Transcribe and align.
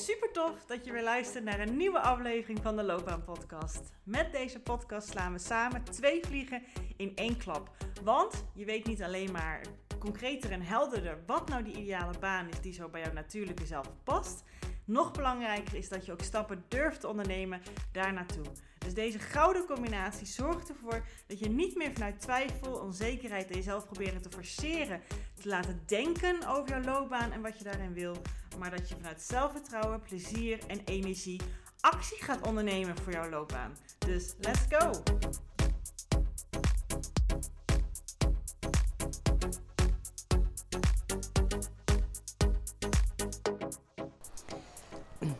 Super 0.00 0.32
tof 0.32 0.64
dat 0.66 0.84
je 0.84 0.92
weer 0.92 1.02
luistert 1.02 1.44
naar 1.44 1.60
een 1.60 1.76
nieuwe 1.76 2.00
aflevering 2.00 2.58
van 2.62 2.76
de 2.76 2.82
Loopbaan 2.82 3.24
Podcast. 3.24 3.80
Met 4.02 4.32
deze 4.32 4.60
podcast 4.60 5.08
slaan 5.08 5.32
we 5.32 5.38
samen 5.38 5.84
twee 5.84 6.20
vliegen 6.24 6.62
in 6.96 7.12
één 7.16 7.36
klap. 7.36 7.70
Want 8.02 8.44
je 8.54 8.64
weet 8.64 8.86
niet 8.86 9.02
alleen 9.02 9.32
maar 9.32 9.60
concreter 9.98 10.50
en 10.50 10.62
helderder 10.62 11.18
wat 11.26 11.48
nou 11.48 11.62
die 11.62 11.76
ideale 11.76 12.18
baan 12.18 12.48
is 12.48 12.60
die 12.60 12.72
zo 12.72 12.88
bij 12.88 13.00
jouw 13.00 13.12
natuurlijke 13.12 13.66
zelf 13.66 13.90
past. 14.04 14.44
Nog 14.84 15.12
belangrijker 15.12 15.74
is 15.74 15.88
dat 15.88 16.06
je 16.06 16.12
ook 16.12 16.22
stappen 16.22 16.64
durft 16.68 17.00
te 17.00 17.08
ondernemen 17.08 17.60
daar 17.92 18.12
naartoe. 18.12 18.44
Dus 18.78 18.94
deze 18.94 19.18
gouden 19.18 19.66
combinatie 19.66 20.26
zorgt 20.26 20.68
ervoor 20.68 21.06
dat 21.26 21.38
je 21.38 21.48
niet 21.48 21.76
meer 21.76 21.92
vanuit 21.92 22.20
twijfel, 22.20 22.72
onzekerheid 22.72 23.50
en 23.50 23.56
jezelf 23.56 23.84
proberen 23.84 24.22
te 24.22 24.30
forceren 24.30 25.00
te 25.40 25.48
laten 25.48 25.82
denken 25.86 26.46
over 26.48 26.68
jouw 26.68 26.82
loopbaan 26.82 27.32
en 27.32 27.42
wat 27.42 27.58
je 27.58 27.64
daarin 27.64 27.92
wil, 27.92 28.16
maar 28.58 28.70
dat 28.70 28.88
je 28.88 28.94
vanuit 28.94 29.22
zelfvertrouwen, 29.22 30.00
plezier 30.00 30.58
en 30.66 30.80
energie 30.84 31.40
actie 31.80 32.22
gaat 32.22 32.46
ondernemen 32.46 32.96
voor 32.96 33.12
jouw 33.12 33.28
loopbaan. 33.28 33.76
Dus 33.98 34.34
let's 34.40 34.60
go! 34.68 34.90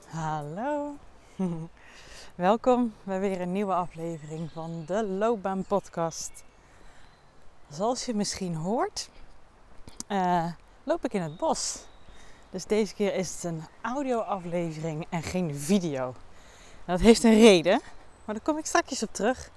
Hallo. 0.07 0.95
Welkom 2.35 2.95
bij 3.03 3.21
weer 3.21 3.41
een 3.41 3.53
nieuwe 3.53 3.75
aflevering 3.75 4.51
van 4.51 4.83
de 4.87 5.05
Loopbaan 5.05 5.65
Podcast. 5.65 6.45
Zoals 7.69 8.07
je 8.07 8.15
misschien 8.15 8.55
hoort, 8.55 9.11
uh, 10.11 10.45
loop 10.85 11.05
ik 11.05 11.13
in 11.13 11.23
het 11.23 11.37
bos. 11.37 11.85
Dus 12.51 12.65
deze 12.65 12.95
keer 12.95 13.15
is 13.15 13.35
het 13.35 13.45
een 13.45 13.65
audio-aflevering 13.81 15.07
en 15.09 15.23
geen 15.23 15.55
video. 15.57 16.15
dat 16.85 17.01
heeft 17.01 17.25
een 17.25 17.41
reden, 17.41 17.81
maar 18.25 18.35
daar 18.35 18.45
kom 18.45 18.59
ik 18.59 18.67
straks 18.67 19.03
op 19.03 19.15
terug 19.15 19.51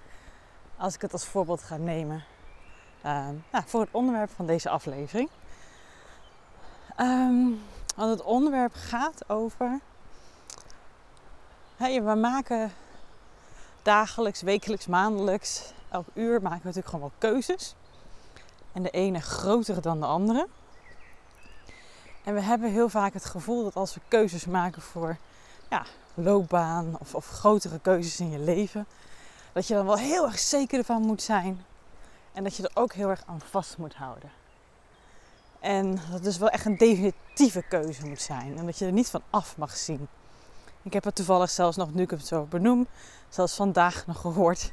als 0.77 0.95
ik 0.95 1.01
het 1.01 1.11
als 1.13 1.25
voorbeeld 1.25 1.61
ga 1.61 1.77
nemen 1.77 2.23
uh, 3.05 3.27
nou, 3.51 3.63
voor 3.65 3.81
het 3.81 3.89
onderwerp 3.91 4.29
van 4.35 4.45
deze 4.45 4.69
aflevering. 4.69 5.29
Um, 6.99 7.61
want 7.95 8.09
het 8.09 8.21
onderwerp 8.21 8.73
gaat 8.73 9.29
over 9.29 9.79
we 11.77 12.15
maken 12.21 12.71
dagelijks, 13.81 14.41
wekelijks, 14.41 14.87
maandelijks, 14.87 15.73
elk 15.89 16.07
uur 16.13 16.41
maken 16.41 16.59
we 16.59 16.67
natuurlijk 16.67 16.87
gewoon 16.87 17.11
wel 17.19 17.31
keuzes. 17.31 17.75
En 18.73 18.83
de 18.83 18.89
ene 18.89 19.21
groter 19.21 19.81
dan 19.81 19.99
de 19.99 20.05
andere. 20.05 20.47
En 22.23 22.33
we 22.33 22.41
hebben 22.41 22.71
heel 22.71 22.89
vaak 22.89 23.13
het 23.13 23.25
gevoel 23.25 23.63
dat 23.63 23.75
als 23.75 23.93
we 23.93 24.01
keuzes 24.07 24.45
maken 24.45 24.81
voor 24.81 25.17
ja, 25.69 25.85
loopbaan 26.13 26.95
of, 26.99 27.15
of 27.15 27.27
grotere 27.27 27.79
keuzes 27.79 28.19
in 28.19 28.31
je 28.31 28.39
leven, 28.39 28.85
dat 29.53 29.67
je 29.67 29.73
dan 29.73 29.85
wel 29.85 29.97
heel 29.97 30.25
erg 30.25 30.39
zeker 30.39 30.77
ervan 30.77 31.01
moet 31.01 31.21
zijn. 31.21 31.65
En 32.33 32.43
dat 32.43 32.55
je 32.55 32.63
er 32.63 32.81
ook 32.81 32.93
heel 32.93 33.09
erg 33.09 33.23
aan 33.25 33.41
vast 33.41 33.77
moet 33.77 33.95
houden. 33.95 34.31
En 35.59 35.95
dat 35.95 36.13
het 36.13 36.23
dus 36.23 36.37
wel 36.37 36.49
echt 36.49 36.65
een 36.65 36.77
definitieve 36.77 37.63
keuze 37.69 38.05
moet 38.05 38.21
zijn. 38.21 38.57
En 38.57 38.65
dat 38.65 38.77
je 38.77 38.85
er 38.85 38.91
niet 38.91 39.09
van 39.09 39.21
af 39.29 39.57
mag 39.57 39.77
zien. 39.77 40.07
Ik 40.81 40.93
heb 40.93 41.03
het 41.03 41.15
toevallig 41.15 41.49
zelfs 41.49 41.77
nog, 41.77 41.93
nu 41.93 42.01
ik 42.01 42.09
het 42.09 42.27
zo 42.27 42.43
benoem, 42.49 42.87
zelfs 43.29 43.55
vandaag 43.55 44.07
nog 44.07 44.21
gehoord 44.21 44.71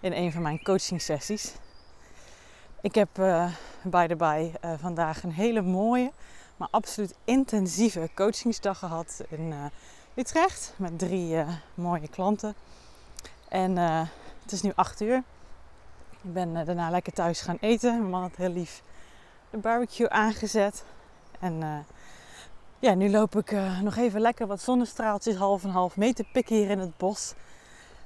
in 0.00 0.12
een 0.12 0.32
van 0.32 0.42
mijn 0.42 0.62
coaching 0.62 1.02
sessies. 1.02 1.54
Ik 2.80 2.94
heb 2.94 3.08
the 3.14 4.16
by 4.16 4.52
uh, 4.64 4.72
vandaag 4.76 5.22
een 5.22 5.32
hele 5.32 5.62
mooie, 5.62 6.12
maar 6.56 6.68
absoluut 6.70 7.14
intensieve 7.24 8.10
coachingsdag 8.14 8.78
gehad 8.78 9.20
in 9.28 9.40
uh, 9.40 9.64
Utrecht 10.14 10.74
met 10.76 10.98
drie 10.98 11.44
mooie 11.74 12.08
klanten. 12.08 12.54
En 13.48 13.76
het 14.42 14.52
is 14.52 14.62
nu 14.62 14.72
acht 14.74 15.00
uur. 15.00 15.22
Ik 16.22 16.32
ben 16.32 16.54
daarna 16.64 16.90
lekker 16.90 17.12
thuis 17.12 17.40
gaan 17.40 17.56
eten. 17.60 17.98
Mijn 17.98 18.10
man 18.10 18.22
had 18.22 18.36
heel 18.36 18.52
lief 18.52 18.82
de 19.50 19.58
barbecue 19.58 20.08
aangezet. 20.08 20.84
En 21.40 21.84
ja, 22.78 22.94
nu 22.94 23.10
loop 23.10 23.36
ik 23.36 23.56
nog 23.82 23.96
even 23.96 24.20
lekker 24.20 24.46
wat 24.46 24.62
zonnestraaltjes 24.62 25.36
half 25.36 25.64
en 25.64 25.70
half 25.70 25.96
mee 25.96 26.12
te 26.12 26.24
pikken 26.32 26.56
hier 26.56 26.70
in 26.70 26.78
het 26.78 26.96
bos. 26.96 27.34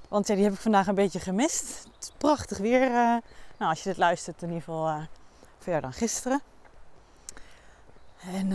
Want 0.08 0.26
ja, 0.26 0.34
die 0.34 0.44
heb 0.44 0.52
ik 0.52 0.60
vandaag 0.60 0.86
een 0.86 0.94
beetje 0.94 1.20
gemist. 1.20 1.86
Het 1.94 2.02
is 2.02 2.12
prachtig 2.18 2.58
weer. 2.58 3.20
Nou, 3.62 3.74
als 3.74 3.82
je 3.82 3.88
dit 3.88 3.98
luistert, 3.98 4.42
in 4.42 4.48
ieder 4.48 4.62
geval 4.62 4.88
uh, 4.88 5.02
verder 5.58 5.80
dan 5.80 5.92
gisteren. 5.92 6.42
En 8.32 8.50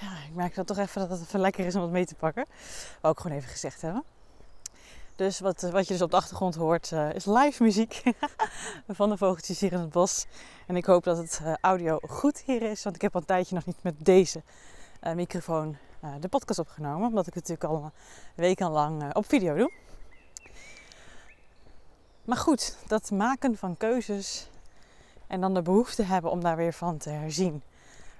ja, 0.00 0.10
ik 0.28 0.34
merk 0.34 0.54
dan 0.54 0.64
toch 0.64 0.78
even 0.78 1.00
dat 1.00 1.18
het 1.18 1.28
even 1.28 1.40
lekker 1.40 1.66
is 1.66 1.74
om 1.74 1.80
wat 1.80 1.90
mee 1.90 2.06
te 2.06 2.14
pakken. 2.14 2.46
Wou 3.00 3.14
ik 3.14 3.20
gewoon 3.20 3.36
even 3.36 3.50
gezegd 3.50 3.80
hebben. 3.80 4.04
Dus 5.16 5.40
wat, 5.40 5.60
wat 5.60 5.86
je 5.86 5.92
dus 5.92 6.02
op 6.02 6.10
de 6.10 6.16
achtergrond 6.16 6.54
hoort 6.54 6.92
is 6.92 7.24
live 7.24 7.62
muziek 7.62 8.02
van 8.88 9.08
de 9.08 9.16
vogeltjes 9.16 9.60
hier 9.60 9.72
in 9.72 9.78
het 9.78 9.90
bos. 9.90 10.26
En 10.66 10.76
ik 10.76 10.84
hoop 10.84 11.04
dat 11.04 11.16
het 11.16 11.40
audio 11.60 11.98
goed 12.06 12.42
hier 12.46 12.62
is, 12.62 12.82
want 12.82 12.96
ik 12.96 13.02
heb 13.02 13.14
al 13.14 13.20
een 13.20 13.26
tijdje 13.26 13.54
nog 13.54 13.64
niet 13.64 13.82
met 13.82 14.04
deze 14.04 14.42
microfoon 15.14 15.76
de 16.20 16.28
podcast 16.28 16.58
opgenomen. 16.58 17.08
Omdat 17.08 17.26
ik 17.26 17.34
het 17.34 17.48
natuurlijk 17.48 17.82
al 17.82 17.92
wekenlang 18.34 19.14
op 19.14 19.28
video 19.28 19.56
doe. 19.56 19.87
Maar 22.28 22.36
goed, 22.36 22.76
dat 22.86 23.10
maken 23.10 23.56
van 23.56 23.76
keuzes 23.76 24.48
en 25.26 25.40
dan 25.40 25.54
de 25.54 25.62
behoefte 25.62 26.02
hebben 26.02 26.30
om 26.30 26.40
daar 26.42 26.56
weer 26.56 26.72
van 26.72 26.96
te 26.96 27.10
herzien. 27.10 27.62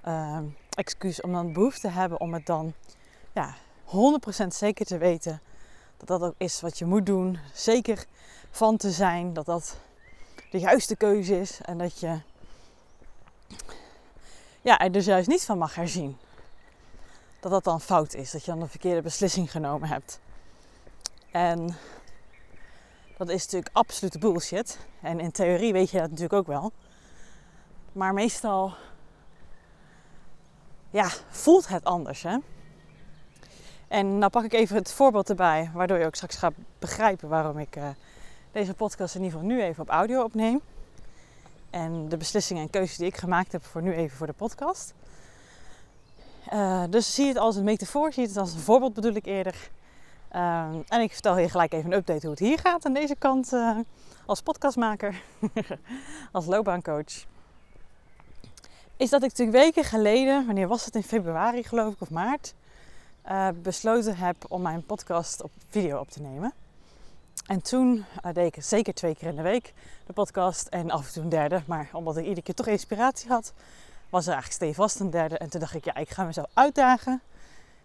Ehm, 0.03 0.43
excuus, 0.69 1.21
om 1.21 1.31
dan 1.31 1.45
de 1.45 1.51
behoefte 1.51 1.87
hebben 1.87 2.19
om 2.19 2.33
het 2.33 2.45
dan 2.45 2.73
ja, 3.33 3.55
100% 3.83 4.53
zeker 4.53 4.85
te 4.85 4.97
weten 4.97 5.41
dat 5.97 6.07
dat 6.07 6.21
ook 6.21 6.33
is 6.37 6.61
wat 6.61 6.77
je 6.77 6.85
moet 6.85 7.05
doen. 7.05 7.39
Zeker 7.53 8.05
van 8.51 8.77
te 8.77 8.91
zijn 8.91 9.33
dat 9.33 9.45
dat 9.45 9.77
de 10.51 10.59
juiste 10.59 10.95
keuze 10.95 11.39
is 11.39 11.61
en 11.61 11.77
dat 11.77 11.99
je 11.99 12.19
ja, 14.61 14.79
er 14.79 14.91
dus 14.91 15.05
juist 15.05 15.27
niet 15.27 15.45
van 15.45 15.57
mag 15.57 15.75
herzien 15.75 16.17
dat 17.39 17.51
dat 17.51 17.63
dan 17.63 17.81
fout 17.81 18.13
is. 18.13 18.31
Dat 18.31 18.45
je 18.45 18.51
dan 18.51 18.61
een 18.61 18.69
verkeerde 18.69 19.01
beslissing 19.01 19.51
genomen 19.51 19.89
hebt. 19.89 20.19
En 21.31 21.75
dat 23.19 23.29
is 23.29 23.43
natuurlijk 23.43 23.75
absolute 23.75 24.19
bullshit. 24.19 24.79
En 25.01 25.19
in 25.19 25.31
theorie 25.31 25.73
weet 25.73 25.89
je 25.89 25.97
dat 25.97 26.09
natuurlijk 26.09 26.33
ook 26.33 26.47
wel. 26.47 26.71
Maar 27.91 28.13
meestal 28.13 28.73
ja, 30.89 31.09
voelt 31.29 31.67
het 31.67 31.83
anders. 31.83 32.23
Hè? 32.23 32.37
En 33.87 34.17
nou 34.17 34.31
pak 34.31 34.43
ik 34.43 34.53
even 34.53 34.75
het 34.75 34.91
voorbeeld 34.91 35.29
erbij, 35.29 35.71
waardoor 35.73 35.97
je 35.97 36.05
ook 36.05 36.15
straks 36.15 36.35
gaat 36.35 36.53
begrijpen 36.79 37.29
waarom 37.29 37.57
ik 37.57 37.75
uh, 37.75 37.89
deze 38.51 38.73
podcast 38.73 39.15
in 39.15 39.23
ieder 39.23 39.39
geval 39.39 39.55
nu 39.55 39.63
even 39.63 39.83
op 39.83 39.89
audio 39.89 40.23
opneem. 40.23 40.61
En 41.69 42.09
de 42.09 42.17
beslissingen 42.17 42.63
en 42.63 42.69
keuzes 42.69 42.97
die 42.97 43.07
ik 43.07 43.17
gemaakt 43.17 43.51
heb 43.51 43.65
voor 43.65 43.81
nu 43.81 43.93
even 43.93 44.17
voor 44.17 44.27
de 44.27 44.33
podcast. 44.33 44.93
Uh, 46.53 46.83
dus 46.89 47.13
zie 47.13 47.27
het 47.27 47.37
als 47.37 47.55
een 47.55 47.63
metafoor, 47.63 48.13
zie 48.13 48.27
het 48.27 48.37
als 48.37 48.53
een 48.53 48.59
voorbeeld 48.59 48.93
bedoel 48.93 49.13
ik 49.13 49.25
eerder. 49.25 49.69
Uh, 50.35 50.67
en 50.87 51.01
ik 51.01 51.11
vertel 51.11 51.35
hier 51.35 51.49
gelijk 51.49 51.73
even 51.73 51.91
een 51.91 51.97
update 51.97 52.21
hoe 52.21 52.29
het 52.29 52.39
hier 52.39 52.59
gaat 52.59 52.85
aan 52.85 52.93
deze 52.93 53.15
kant 53.15 53.53
uh, 53.53 53.77
als 54.25 54.41
podcastmaker, 54.41 55.21
als 56.31 56.45
loopbaancoach. 56.45 57.25
Is 58.97 59.09
dat 59.09 59.23
ik 59.23 59.29
natuurlijk 59.29 59.57
weken 59.57 59.83
geleden, 59.83 60.45
wanneer 60.45 60.67
was 60.67 60.85
het 60.85 60.95
in 60.95 61.03
februari 61.03 61.63
geloof 61.63 61.93
ik 61.93 62.01
of 62.01 62.09
maart, 62.09 62.53
uh, 63.29 63.47
besloten 63.61 64.17
heb 64.17 64.35
om 64.47 64.61
mijn 64.61 64.85
podcast 64.85 65.43
op 65.43 65.51
video 65.69 65.99
op 65.99 66.09
te 66.09 66.21
nemen. 66.21 66.53
En 67.49 67.61
toen 67.61 68.05
deed 68.33 68.55
ik 68.55 68.63
zeker 68.63 68.93
twee 68.93 69.15
keer 69.15 69.27
in 69.27 69.35
de 69.35 69.41
week 69.41 69.73
de 70.05 70.13
podcast 70.13 70.67
en 70.67 70.91
af 70.91 71.07
en 71.07 71.13
toe 71.13 71.23
een 71.23 71.29
derde. 71.29 71.61
Maar 71.65 71.89
omdat 71.91 72.17
ik 72.17 72.23
iedere 72.23 72.41
keer 72.41 72.55
toch 72.55 72.67
inspiratie 72.67 73.29
had, 73.29 73.53
was 74.09 74.27
er 74.27 74.33
eigenlijk 74.33 74.63
stevast 74.63 74.99
een 74.99 75.09
derde. 75.09 75.37
En 75.37 75.49
toen 75.49 75.59
dacht 75.59 75.73
ik, 75.73 75.85
ja, 75.85 75.95
ik 75.95 76.09
ga 76.09 76.23
mezelf 76.23 76.47
uitdagen. 76.53 77.21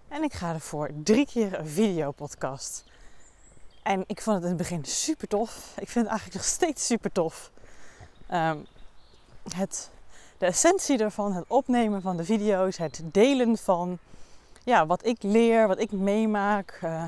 En 0.09 0.23
ik 0.23 0.33
ga 0.33 0.53
ervoor 0.53 0.91
drie 1.03 1.27
keer 1.27 1.59
een 1.59 1.69
videopodcast. 1.69 2.85
En 3.83 4.05
ik 4.07 4.21
vond 4.21 4.37
het 4.37 4.45
in 4.45 4.49
het 4.49 4.59
begin 4.59 4.85
super 4.85 5.29
tof. 5.29 5.73
Ik 5.77 5.89
vind 5.89 5.95
het 5.95 6.07
eigenlijk 6.07 6.35
nog 6.35 6.45
steeds 6.45 6.87
super 6.87 7.13
tof. 7.13 7.51
Ehm, 8.27 8.59
het, 9.55 9.91
de 10.39 10.47
essentie 10.47 10.99
ervan, 10.99 11.33
het 11.33 11.45
opnemen 11.49 12.03
van 12.03 12.17
de 12.17 12.25
video's, 12.25 12.77
het 12.77 13.03
delen 13.05 13.57
van 13.59 13.99
ja, 14.65 14.87
wat 14.87 15.07
ik 15.07 15.23
leer, 15.23 15.69
wat 15.69 15.81
ik 15.81 15.93
meemaak, 15.93 16.81
uh, 16.85 17.05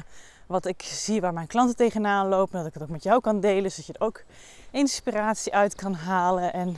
wat 0.46 0.66
ik 0.66 0.82
zie 0.82 1.20
waar 1.20 1.32
mijn 1.32 1.46
klanten 1.46 1.76
tegenaan 1.76 2.28
lopen. 2.28 2.58
Dat 2.58 2.66
ik 2.66 2.74
het 2.74 2.82
ook 2.82 2.88
met 2.88 3.02
jou 3.02 3.20
kan 3.20 3.40
delen, 3.40 3.70
zodat 3.70 3.86
je 3.86 3.92
er 3.92 4.06
ook 4.06 4.22
inspiratie 4.70 5.54
uit 5.54 5.74
kan 5.74 5.94
halen. 5.94 6.52
En 6.52 6.76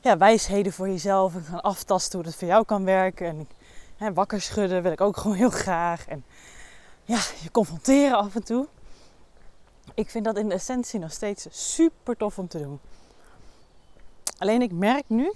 ja, 0.00 0.16
wijsheden 0.16 0.72
voor 0.72 0.88
jezelf 0.88 1.34
en 1.34 1.42
gaan 1.42 1.60
aftasten 1.60 2.18
hoe 2.18 2.28
dat 2.28 2.36
voor 2.36 2.48
jou 2.48 2.64
kan 2.64 2.84
werken. 2.84 3.26
En 3.26 3.48
wakker 3.98 4.40
schudden 4.40 4.82
wil 4.82 4.92
ik 4.92 5.00
ook 5.00 5.16
gewoon 5.20 5.36
heel 5.36 5.50
graag. 5.50 6.08
En 6.08 6.24
ja, 7.04 7.20
je 7.42 7.50
confronteren 7.50 8.18
af 8.18 8.34
en 8.34 8.44
toe. 8.44 8.66
Ik 9.94 10.10
vind 10.10 10.24
dat 10.24 10.36
in 10.36 10.48
de 10.48 10.54
essentie 10.54 11.00
nog 11.00 11.12
steeds 11.12 11.46
super 11.50 12.16
tof 12.16 12.38
om 12.38 12.48
te 12.48 12.58
doen. 12.58 12.80
Alleen 14.38 14.62
ik 14.62 14.72
merk 14.72 15.04
nu 15.06 15.32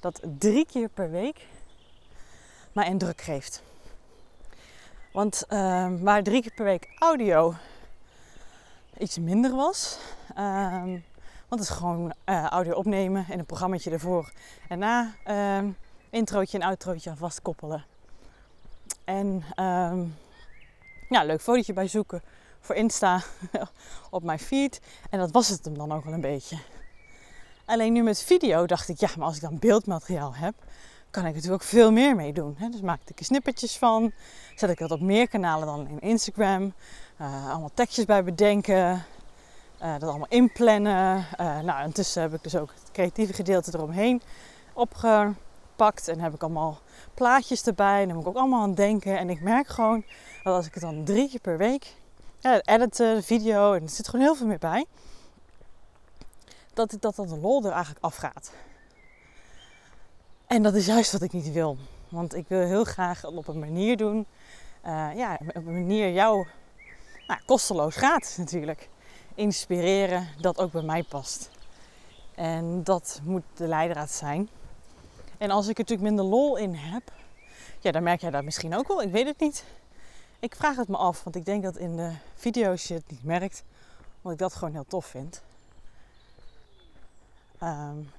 dat 0.00 0.20
drie 0.38 0.66
keer 0.66 0.88
per 0.88 1.10
week 1.10 1.46
mij 2.72 2.86
een 2.86 2.98
druk 2.98 3.20
geeft. 3.20 3.62
Want 5.12 5.44
uh, 5.48 5.88
waar 6.00 6.22
drie 6.22 6.42
keer 6.42 6.52
per 6.54 6.64
week 6.64 6.88
audio 6.98 7.54
iets 8.98 9.18
minder 9.18 9.54
was. 9.54 9.98
Um, 10.38 11.04
want 11.48 11.60
het 11.60 11.60
is 11.60 11.68
gewoon 11.68 12.14
uh, 12.24 12.46
audio 12.46 12.74
opnemen 12.74 13.26
en 13.30 13.38
een 13.38 13.46
programmaatje 13.46 13.90
ervoor 13.90 14.32
en 14.68 14.78
na. 14.78 15.14
Um, 15.58 15.76
introotje 16.14 16.58
en 16.58 16.66
outrootje 16.66 17.10
aan 17.10 17.16
vastkoppelen. 17.16 17.84
En 19.04 19.44
um, 19.60 20.16
ja, 21.08 21.24
leuk 21.24 21.40
fotootje 21.40 21.72
bij 21.72 21.88
zoeken 21.88 22.22
voor 22.60 22.74
Insta 22.74 23.22
op 24.10 24.22
mijn 24.22 24.38
feed. 24.38 24.80
En 25.10 25.18
dat 25.18 25.30
was 25.30 25.48
het 25.48 25.64
hem 25.64 25.78
dan 25.78 25.92
ook 25.92 26.04
wel 26.04 26.12
een 26.12 26.20
beetje. 26.20 26.58
Alleen 27.64 27.92
nu 27.92 28.02
met 28.02 28.22
video 28.22 28.66
dacht 28.66 28.88
ik, 28.88 28.98
ja, 28.98 29.08
maar 29.16 29.26
als 29.26 29.36
ik 29.36 29.42
dan 29.42 29.58
beeldmateriaal 29.58 30.34
heb, 30.34 30.54
kan 31.10 31.26
ik 31.26 31.34
natuurlijk 31.34 31.62
ook 31.62 31.68
veel 31.68 31.92
meer 31.92 32.16
mee 32.16 32.32
doen. 32.32 32.56
Dus 32.70 32.80
maak 32.80 33.00
ik 33.06 33.18
er 33.18 33.24
snippertjes 33.24 33.76
van. 33.76 34.12
Zet 34.54 34.70
ik 34.70 34.78
dat 34.78 34.90
op 34.90 35.00
meer 35.00 35.28
kanalen 35.28 35.66
dan 35.66 35.88
in 35.88 36.00
Instagram. 36.00 36.74
Uh, 37.20 37.50
allemaal 37.50 37.70
tekstjes 37.74 38.04
bij 38.04 38.24
bedenken. 38.24 39.04
Uh, 39.82 39.92
dat 39.98 40.08
allemaal 40.08 40.28
inplannen. 40.28 41.26
Uh, 41.40 41.60
nou, 41.60 41.84
intussen 41.84 42.22
heb 42.22 42.34
ik 42.34 42.42
dus 42.42 42.56
ook 42.56 42.70
het 42.80 42.90
creatieve 42.92 43.32
gedeelte 43.32 43.70
eromheen 43.74 44.22
opgepakt. 45.74 46.08
En 46.08 46.20
heb 46.20 46.34
ik 46.34 46.42
allemaal 46.42 46.78
plaatjes 47.14 47.66
erbij. 47.66 48.00
En 48.00 48.06
dan 48.06 48.16
moet 48.16 48.24
ik 48.24 48.30
ook 48.30 48.36
allemaal 48.36 48.62
aan 48.62 48.74
denken. 48.74 49.18
En 49.18 49.30
ik 49.30 49.40
merk 49.40 49.66
gewoon 49.66 50.04
dat 50.42 50.54
als 50.54 50.66
ik 50.66 50.74
het 50.74 50.82
dan 50.82 51.04
drie 51.04 51.28
keer 51.28 51.40
per 51.40 51.58
week 51.58 51.94
ja, 52.40 52.60
editen, 52.60 53.14
de 53.14 53.22
video, 53.22 53.72
en 53.72 53.82
er 53.82 53.88
zit 53.88 54.08
gewoon 54.08 54.24
heel 54.24 54.34
veel 54.34 54.46
meer 54.46 54.58
bij. 54.58 54.86
Dat, 56.74 56.96
dat, 57.00 57.16
dat 57.16 57.28
de 57.28 57.38
lol 57.38 57.64
er 57.64 57.72
eigenlijk 57.72 58.04
afgaat. 58.04 58.52
En 60.46 60.62
dat 60.62 60.74
is 60.74 60.86
juist 60.86 61.12
wat 61.12 61.22
ik 61.22 61.32
niet 61.32 61.52
wil. 61.52 61.76
Want 62.08 62.34
ik 62.34 62.48
wil 62.48 62.60
heel 62.60 62.84
graag 62.84 63.24
op 63.24 63.48
een 63.48 63.58
manier 63.58 63.96
doen. 63.96 64.26
Uh, 64.86 65.08
ja, 65.14 65.38
op 65.48 65.66
een 65.66 65.72
manier 65.72 66.12
jou 66.12 66.46
nou, 67.26 67.40
kosteloos 67.46 67.96
gratis 67.96 68.36
natuurlijk. 68.36 68.88
Inspireren 69.34 70.28
dat 70.40 70.58
ook 70.58 70.72
bij 70.72 70.82
mij 70.82 71.02
past. 71.02 71.50
En 72.34 72.84
dat 72.84 73.20
moet 73.24 73.42
de 73.54 73.66
leidraad 73.66 74.10
zijn. 74.10 74.48
En 75.44 75.50
als 75.50 75.68
ik 75.68 75.78
er 75.78 75.80
natuurlijk 75.80 76.08
minder 76.08 76.24
lol 76.24 76.56
in 76.56 76.74
heb, 76.74 77.12
ja, 77.80 77.90
dan 77.90 78.02
merk 78.02 78.20
jij 78.20 78.30
dat 78.30 78.44
misschien 78.44 78.74
ook 78.74 78.88
wel. 78.88 79.02
Ik 79.02 79.12
weet 79.12 79.26
het 79.26 79.40
niet. 79.40 79.64
Ik 80.38 80.56
vraag 80.56 80.76
het 80.76 80.88
me 80.88 80.96
af, 80.96 81.24
want 81.24 81.36
ik 81.36 81.44
denk 81.44 81.62
dat 81.62 81.76
in 81.76 81.96
de 81.96 82.12
video's 82.34 82.88
je 82.88 82.94
het 82.94 83.10
niet 83.10 83.24
merkt. 83.24 83.62
Want 84.20 84.34
ik 84.34 84.40
dat 84.40 84.54
gewoon 84.54 84.74
heel 84.74 84.86
tof 84.88 85.06
vind. 85.06 85.42
Um, 87.62 88.10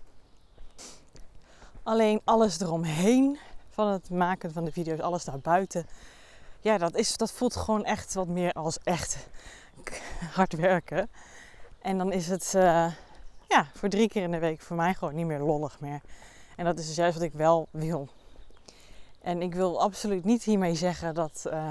alleen 1.84 2.22
alles 2.24 2.60
eromheen 2.60 3.40
van 3.70 3.88
het 3.88 4.10
maken 4.10 4.52
van 4.52 4.66
de 4.66 4.72
video's, 4.72 5.00
alles 5.00 5.24
daarbuiten. 5.24 5.88
Ja, 6.60 6.78
dat, 6.78 6.96
is, 6.96 7.18
dat 7.18 7.32
voelt 7.32 7.56
gewoon 7.56 7.86
echt 7.86 8.14
wat 8.14 8.28
meer 8.28 8.52
als 8.52 8.80
echt 8.84 9.28
hard 10.36 10.54
werken. 10.54 11.10
En 11.82 11.98
dan 11.98 12.12
is 12.12 12.28
het 12.28 12.54
uh, 12.56 12.92
ja, 13.48 13.68
voor 13.74 13.90
drie 13.90 14.10
keer 14.10 14.24
in 14.24 14.32
de 14.32 14.40
week 14.40 14.62
voor 14.62 14.76
mij 14.76 14.94
gewoon 14.94 15.16
niet 15.16 15.26
meer 15.26 15.40
lollig 15.40 15.80
meer. 15.80 16.02
En 16.56 16.66
dat 16.66 16.80
is 16.80 16.88
dus 16.88 16.96
juist 16.96 17.18
wat 17.18 17.24
ik 17.24 17.34
wel 17.34 17.68
wil. 17.72 18.08
En 19.22 19.42
ik 19.42 19.56
wil 19.56 19.82
absoluut 19.82 20.24
niet 20.24 20.44
hiermee 20.44 20.76
zeggen 20.76 21.14
dat 21.14 21.44
uh, 21.48 21.70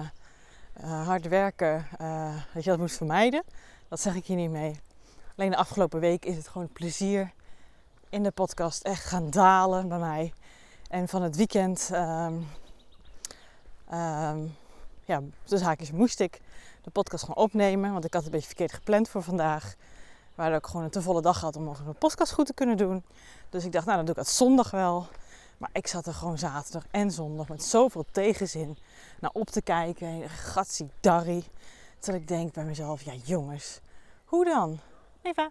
uh, 0.80 1.06
hard 1.06 1.28
werken, 1.28 1.86
dat 2.54 2.64
je 2.64 2.70
dat 2.70 2.78
moet 2.78 2.92
vermijden. 2.92 3.42
Dat 3.88 4.00
zeg 4.00 4.14
ik 4.14 4.26
hier 4.26 4.36
niet 4.36 4.50
mee. 4.50 4.80
Alleen 5.36 5.50
de 5.50 5.56
afgelopen 5.56 6.00
week 6.00 6.24
is 6.24 6.36
het 6.36 6.48
gewoon 6.48 6.68
plezier 6.72 7.32
in 8.08 8.22
de 8.22 8.30
podcast 8.30 8.82
echt 8.82 9.04
gaan 9.04 9.30
dalen 9.30 9.88
bij 9.88 9.98
mij. 9.98 10.32
En 10.88 11.08
van 11.08 11.22
het 11.22 11.36
weekend, 11.36 11.90
um, 11.92 12.46
um, 13.92 14.56
ja, 15.04 15.20
dus 15.44 15.60
haakjes 15.60 15.90
moest 15.90 16.20
ik 16.20 16.40
de 16.82 16.90
podcast 16.90 17.24
gaan 17.24 17.36
opnemen. 17.36 17.92
Want 17.92 18.04
ik 18.04 18.12
had 18.12 18.24
het 18.24 18.32
een 18.32 18.38
beetje 18.38 18.54
verkeerd 18.54 18.72
gepland 18.72 19.08
voor 19.08 19.22
vandaag. 19.22 19.74
Waardoor 20.34 20.58
ik 20.58 20.66
gewoon 20.66 20.84
een 20.84 20.90
te 20.90 21.02
volle 21.02 21.22
dag 21.22 21.40
had 21.40 21.56
om 21.56 21.64
nog 21.64 21.78
een 21.78 21.94
podcast 21.94 22.32
goed 22.32 22.46
te 22.46 22.54
kunnen 22.54 22.76
doen. 22.76 23.04
Dus 23.50 23.64
ik 23.64 23.72
dacht, 23.72 23.84
nou 23.84 23.96
dan 23.96 24.06
doe 24.06 24.14
ik 24.14 24.20
het 24.20 24.30
zondag 24.30 24.70
wel. 24.70 25.06
Maar 25.58 25.70
ik 25.72 25.86
zat 25.86 26.06
er 26.06 26.14
gewoon 26.14 26.38
zaterdag 26.38 26.84
en 26.90 27.10
zondag 27.10 27.48
met 27.48 27.62
zoveel 27.62 28.04
tegenzin 28.10 28.76
naar 29.20 29.30
op 29.32 29.46
te 29.46 29.62
kijken. 29.62 30.28
Gatsie 30.28 30.90
darry. 31.00 31.44
Dat 32.00 32.14
ik 32.14 32.28
denk 32.28 32.52
bij 32.52 32.64
mezelf, 32.64 33.02
ja 33.02 33.12
jongens, 33.24 33.80
hoe 34.24 34.44
dan? 34.44 34.78
Eva, 35.22 35.50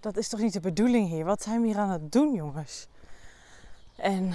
dat 0.00 0.16
is 0.16 0.28
toch 0.28 0.40
niet 0.40 0.52
de 0.52 0.60
bedoeling 0.60 1.08
hier? 1.08 1.24
Wat 1.24 1.42
zijn 1.42 1.60
we 1.60 1.66
hier 1.66 1.78
aan 1.78 1.90
het 1.90 2.12
doen, 2.12 2.34
jongens? 2.34 2.86
En 3.96 4.34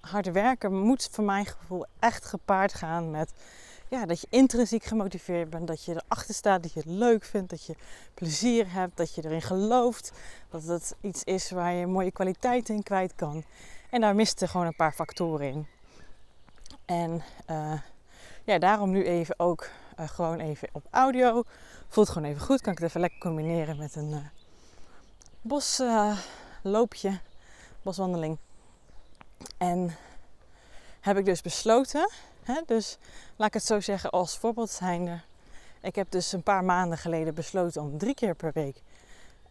harde 0.00 0.32
werken 0.32 0.80
moet 0.80 1.08
voor 1.10 1.24
mijn 1.24 1.46
gevoel 1.46 1.86
echt 1.98 2.24
gepaard 2.24 2.74
gaan 2.74 3.10
met 3.10 3.32
ja, 3.90 4.06
dat 4.06 4.20
je 4.20 4.26
intrinsiek 4.30 4.84
gemotiveerd 4.84 5.50
bent, 5.50 5.66
dat 5.66 5.84
je 5.84 6.02
erachter 6.04 6.34
staat, 6.34 6.62
dat 6.62 6.72
je 6.72 6.78
het 6.78 6.88
leuk 6.88 7.24
vindt, 7.24 7.50
dat 7.50 7.66
je 7.66 7.74
plezier 8.14 8.72
hebt, 8.72 8.96
dat 8.96 9.14
je 9.14 9.24
erin 9.24 9.42
gelooft, 9.42 10.12
dat 10.50 10.62
het 10.62 10.96
iets 11.00 11.24
is 11.24 11.50
waar 11.50 11.72
je 11.72 11.86
mooie 11.86 12.10
kwaliteiten 12.10 12.74
in 12.74 12.82
kwijt 12.82 13.14
kan. 13.14 13.44
En 13.90 14.00
daar 14.00 14.14
misten 14.14 14.48
gewoon 14.48 14.66
een 14.66 14.76
paar 14.76 14.92
factoren 14.92 15.48
in. 15.48 15.66
En 16.84 17.22
uh, 17.50 17.80
ja, 18.44 18.58
daarom 18.58 18.90
nu 18.90 19.04
even 19.04 19.38
ook 19.38 19.68
uh, 20.00 20.08
gewoon 20.08 20.40
even 20.40 20.68
op 20.72 20.86
audio. 20.90 21.42
Voelt 21.88 22.08
gewoon 22.08 22.28
even 22.28 22.40
goed. 22.40 22.60
Kan 22.60 22.72
ik 22.72 22.78
het 22.78 22.88
even 22.88 23.00
lekker 23.00 23.18
combineren 23.18 23.76
met 23.76 23.96
een 23.96 24.10
uh, 24.10 24.18
bosloopje, 25.40 27.20
boswandeling. 27.82 28.38
En 29.58 29.96
heb 31.00 31.16
ik 31.18 31.24
dus 31.24 31.42
besloten, 31.42 32.10
hè, 32.42 32.60
dus 32.66 32.98
laat 33.40 33.48
ik 33.48 33.54
het 33.54 33.64
zo 33.64 33.80
zeggen 33.80 34.10
als 34.10 34.38
voorbeeld 34.38 34.70
zijnde. 34.70 35.20
Ik 35.82 35.94
heb 35.94 36.10
dus 36.10 36.32
een 36.32 36.42
paar 36.42 36.64
maanden 36.64 36.98
geleden 36.98 37.34
besloten 37.34 37.82
om 37.82 37.98
drie 37.98 38.14
keer 38.14 38.34
per 38.34 38.50
week 38.54 38.82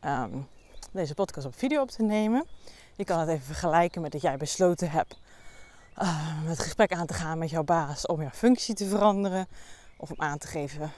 um, 0.06 0.47
deze 0.91 1.13
podcast 1.13 1.45
op 1.45 1.56
video 1.57 1.81
op 1.81 1.89
te 1.89 2.03
nemen. 2.03 2.45
Je 2.95 3.03
kan 3.03 3.19
het 3.19 3.30
even 3.30 3.45
vergelijken 3.45 4.01
met 4.01 4.12
dat 4.12 4.21
jij 4.21 4.38
besloten 4.38 4.91
hebt 4.91 5.18
uh, 6.01 6.47
het 6.47 6.59
gesprek 6.59 6.91
aan 6.94 7.06
te 7.06 7.13
gaan 7.13 7.38
met 7.38 7.50
jouw 7.50 7.63
baas 7.63 8.06
om 8.06 8.21
jouw 8.21 8.30
functie 8.30 8.75
te 8.75 8.86
veranderen. 8.86 9.47
Of 9.97 10.09
om 10.09 10.21
aan 10.21 10.38
te 10.38 10.47
geven 10.47 10.91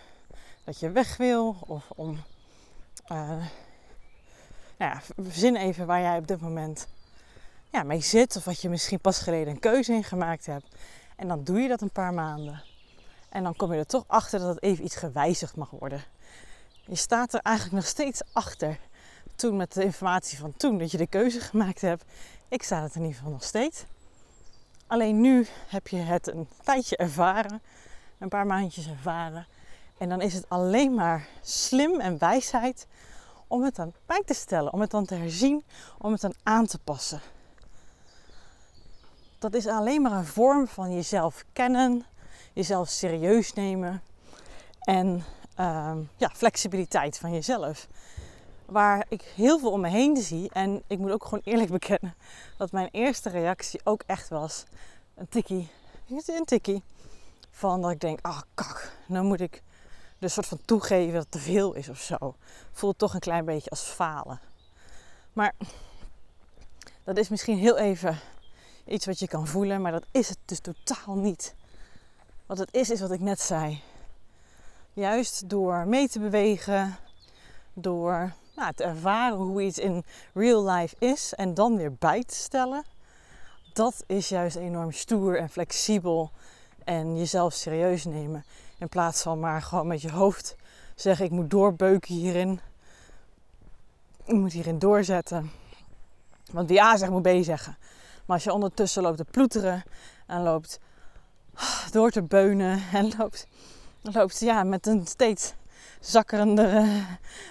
dat 0.64 0.80
je 0.80 0.92
weg 0.92 1.18
wil. 1.18 1.56
Of 1.60 1.90
om 1.96 2.10
uh, 3.12 3.30
nou 4.78 4.92
ja, 4.94 5.02
verzin 5.18 5.56
even 5.56 5.86
waar 5.86 6.02
jij 6.02 6.18
op 6.18 6.28
dit 6.28 6.42
moment 6.42 6.88
ja, 7.70 7.84
mee 7.84 8.02
zit. 8.02 8.36
Of 8.36 8.46
wat 8.46 8.62
je 8.62 8.70
misschien 8.70 9.00
pas 9.00 9.20
geleden 9.20 9.54
een 9.54 9.60
keuze 9.60 9.94
in 9.94 10.04
gemaakt 10.04 10.46
hebt. 10.46 10.76
En 11.16 11.28
dan 11.28 11.44
doe 11.44 11.60
je 11.60 11.68
dat 11.68 11.82
een 11.82 11.92
paar 11.92 12.14
maanden. 12.14 12.71
En 13.32 13.44
dan 13.44 13.56
kom 13.56 13.74
je 13.74 13.80
er 13.80 13.86
toch 13.86 14.04
achter 14.08 14.40
dat 14.40 14.48
het 14.48 14.64
even 14.64 14.84
iets 14.84 14.96
gewijzigd 14.96 15.56
mag 15.56 15.70
worden. 15.70 16.04
Je 16.86 16.96
staat 16.96 17.34
er 17.34 17.40
eigenlijk 17.40 17.76
nog 17.76 17.86
steeds 17.86 18.22
achter. 18.34 18.80
Toen 19.36 19.56
met 19.56 19.74
de 19.74 19.84
informatie 19.84 20.38
van 20.38 20.54
toen 20.58 20.78
dat 20.78 20.92
je 20.92 20.98
de 20.98 21.08
keuze 21.08 21.40
gemaakt 21.40 21.82
hebt. 21.82 22.04
Ik 22.48 22.64
sta 22.64 22.84
het 22.84 22.96
in 22.96 23.02
ieder 23.02 23.16
geval 23.16 23.32
nog 23.32 23.44
steeds. 23.44 23.84
Alleen 24.88 25.22
nu 25.22 25.48
heb 25.68 25.88
je 25.88 25.98
het 25.98 26.28
een 26.28 26.48
tijdje 26.64 26.98
ervaren. 26.98 27.62
Een 28.20 28.30
paar 28.30 28.46
maandjes 28.46 28.88
ervaren. 28.88 29.48
En 29.98 30.10
dan 30.10 30.22
is 30.22 30.34
het 30.34 30.50
alleen 30.50 30.94
maar 30.94 31.28
slim 31.42 32.00
en 32.00 32.18
wijsheid 32.18 32.88
om 33.48 33.64
het 33.64 33.76
dan 33.76 33.94
bij 34.06 34.24
te 34.26 34.34
stellen, 34.34 34.74
om 34.74 34.82
het 34.82 34.92
dan 34.92 35.06
te 35.06 35.16
herzien, 35.16 35.64
om 35.98 36.12
het 36.12 36.22
dan 36.22 36.34
aan 36.44 36.66
te 36.66 36.80
passen. 36.80 37.22
Dat 39.40 39.54
is 39.54 39.68
alleen 39.68 40.02
maar 40.02 40.12
een 40.12 40.26
vorm 40.26 40.68
van 40.68 40.94
jezelf 40.94 41.44
kennen, 41.54 42.06
jezelf 42.54 42.90
serieus 42.90 43.54
nemen 43.54 44.02
en 44.80 45.24
uh, 45.60 45.98
ja, 46.18 46.30
flexibiliteit 46.34 47.18
van 47.18 47.34
jezelf. 47.34 47.88
Waar 48.66 49.06
ik 49.10 49.22
heel 49.22 49.60
veel 49.60 49.72
om 49.72 49.82
me 49.82 49.90
heen 49.90 50.18
zie 50.18 50.50
en 50.54 50.84
ik 50.88 50.98
moet 50.98 51.12
ook 51.12 51.24
gewoon 51.24 51.42
eerlijk 51.44 51.72
bekennen 51.80 52.16
dat 52.58 52.72
mijn 52.72 52.90
eerste 52.92 53.30
reactie 53.30 53.82
ook 53.84 54.04
echt 54.06 54.30
was 54.30 54.64
een 55.16 55.30
tikkie, 55.30 55.70
een 56.08 56.46
tikkie 56.46 56.84
van 57.52 57.82
dat 57.82 57.92
ik 57.92 58.00
denk, 58.00 58.20
ah 58.22 58.32
oh, 58.32 58.42
kak, 58.54 58.92
nou 59.06 59.26
moet 59.26 59.42
ik 59.42 59.62
de 60.20 60.28
soort 60.28 60.46
van 60.46 60.60
toegeven 60.66 61.14
dat 61.14 61.28
te 61.30 61.40
veel 61.40 61.74
is 61.74 61.90
of 61.90 62.00
zo. 62.00 62.36
Voelt 62.72 62.98
toch 62.98 63.14
een 63.14 63.20
klein 63.20 63.46
beetje 63.46 63.70
als 63.70 63.82
falen. 63.82 64.40
Maar 65.34 65.54
dat 67.04 67.18
is 67.18 67.30
misschien 67.30 67.58
heel 67.58 67.78
even 67.78 68.20
iets 68.86 69.06
wat 69.06 69.20
je 69.20 69.28
kan 69.28 69.48
voelen, 69.48 69.82
maar 69.82 69.92
dat 69.92 70.06
is 70.12 70.30
het 70.30 70.38
dus 70.46 70.60
totaal 70.60 71.16
niet. 71.16 71.56
Wat 72.52 72.60
het 72.60 72.74
is, 72.74 72.90
is 72.90 73.02
wat 73.02 73.12
ik 73.12 73.20
net 73.20 73.40
zei. 73.40 73.82
Juist 74.94 75.50
door 75.50 75.88
mee 75.88 76.08
te 76.08 76.20
bewegen, 76.20 76.98
door 77.74 78.34
nou, 78.56 78.74
te 78.74 78.84
ervaren 78.84 79.38
hoe 79.38 79.62
iets 79.62 79.80
in 79.80 80.04
real 80.34 80.70
life 80.70 80.96
is 81.00 81.34
en 81.34 81.54
dan 81.54 81.78
weer 81.78 81.94
bij 81.94 82.24
te 82.24 82.36
stellen. 82.36 82.84
Dat 83.74 84.04
is 84.06 84.30
juist 84.30 84.56
enorm 84.56 84.92
stoer 84.92 85.38
en 85.38 85.50
flexibel 85.50 86.32
en 86.84 87.18
jezelf 87.18 87.54
serieus 87.54 88.06
nemen. 88.06 88.46
In 88.78 88.90
plaats 88.90 89.22
van 89.22 89.40
maar 89.40 89.62
gewoon 89.62 89.88
met 89.88 90.02
je 90.02 90.12
hoofd 90.12 90.56
zeggen: 90.96 91.26
ik 91.26 91.32
moet 91.32 91.50
doorbeuken 91.50 92.16
hierin. 92.16 92.60
Ik 94.24 94.36
moet 94.36 94.54
hierin 94.54 94.80
doorzetten. 94.80 95.52
Want 96.52 96.70
wie 96.70 96.82
A 96.82 96.98
zegt, 96.98 97.12
moet 97.12 97.22
B 97.22 97.44
zeggen. 97.44 97.78
Maar 98.26 98.36
als 98.36 98.44
je 98.44 98.54
ondertussen 98.54 99.04
loopt 99.04 99.18
te 99.18 99.26
ploeteren 99.26 99.84
en 100.28 100.42
loopt 100.42 100.80
door 101.92 102.12
te 102.12 102.22
beunen 102.22 102.84
en 102.94 103.12
loopt, 103.18 103.48
loopt 104.02 104.40
ja, 104.40 104.64
met 104.64 104.88
een 104.88 105.08
steeds 105.08 105.54
zakkerende 106.00 106.86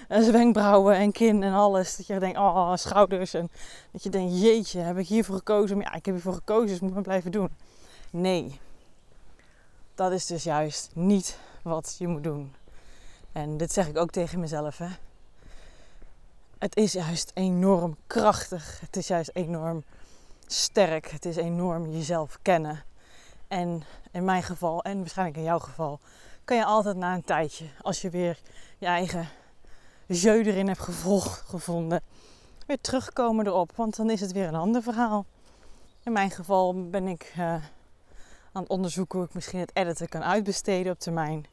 uh, 0.08 0.28
wenkbrauwen 0.28 0.96
en 0.96 1.12
kin 1.12 1.42
en 1.42 1.52
alles. 1.52 1.96
Dat 1.96 2.06
je 2.06 2.18
denkt, 2.18 2.38
oh, 2.38 2.76
schouders. 2.76 3.34
En 3.34 3.50
dat 3.90 4.02
je 4.02 4.10
denkt, 4.10 4.40
jeetje, 4.40 4.80
heb 4.80 4.98
ik 4.98 5.06
hiervoor 5.06 5.36
gekozen? 5.36 5.76
Maar 5.76 5.86
ja, 5.86 5.94
ik 5.94 6.04
heb 6.04 6.14
hiervoor 6.14 6.34
gekozen, 6.34 6.68
dus 6.68 6.80
moet 6.80 6.88
ik 6.88 6.94
maar 6.94 7.04
blijven 7.04 7.32
doen. 7.32 7.50
Nee, 8.10 8.60
dat 9.94 10.12
is 10.12 10.26
dus 10.26 10.42
juist 10.42 10.90
niet 10.94 11.38
wat 11.62 11.94
je 11.98 12.08
moet 12.08 12.24
doen. 12.24 12.54
En 13.32 13.56
dit 13.56 13.72
zeg 13.72 13.88
ik 13.88 13.96
ook 13.96 14.10
tegen 14.10 14.40
mezelf. 14.40 14.78
Hè. 14.78 14.88
Het 16.58 16.76
is 16.76 16.92
juist 16.92 17.30
enorm 17.34 17.96
krachtig. 18.06 18.80
Het 18.80 18.96
is 18.96 19.06
juist 19.06 19.30
enorm 19.32 19.84
sterk. 20.46 21.10
Het 21.10 21.24
is 21.24 21.36
enorm 21.36 21.90
jezelf 21.90 22.38
kennen. 22.42 22.84
En 23.50 23.82
in 24.10 24.24
mijn 24.24 24.42
geval, 24.42 24.82
en 24.82 24.98
waarschijnlijk 24.98 25.38
in 25.38 25.44
jouw 25.44 25.58
geval, 25.58 26.00
kan 26.44 26.56
je 26.56 26.64
altijd 26.64 26.96
na 26.96 27.14
een 27.14 27.24
tijdje, 27.24 27.66
als 27.82 28.00
je 28.00 28.10
weer 28.10 28.40
je 28.78 28.86
eigen 28.86 29.28
jeu 30.06 30.42
erin 30.42 30.66
hebt 30.66 30.80
gevonden, 31.46 32.02
weer 32.66 32.80
terugkomen 32.80 33.46
erop. 33.46 33.72
Want 33.76 33.96
dan 33.96 34.10
is 34.10 34.20
het 34.20 34.32
weer 34.32 34.48
een 34.48 34.54
ander 34.54 34.82
verhaal. 34.82 35.26
In 36.02 36.12
mijn 36.12 36.30
geval 36.30 36.90
ben 36.90 37.06
ik 37.06 37.32
uh, 37.38 37.44
aan 38.52 38.62
het 38.62 38.68
onderzoeken 38.68 39.18
hoe 39.18 39.28
ik 39.28 39.34
misschien 39.34 39.60
het 39.60 39.76
editen 39.76 40.08
kan 40.08 40.24
uitbesteden 40.24 40.92
op 40.92 40.98
termijn. 40.98 41.46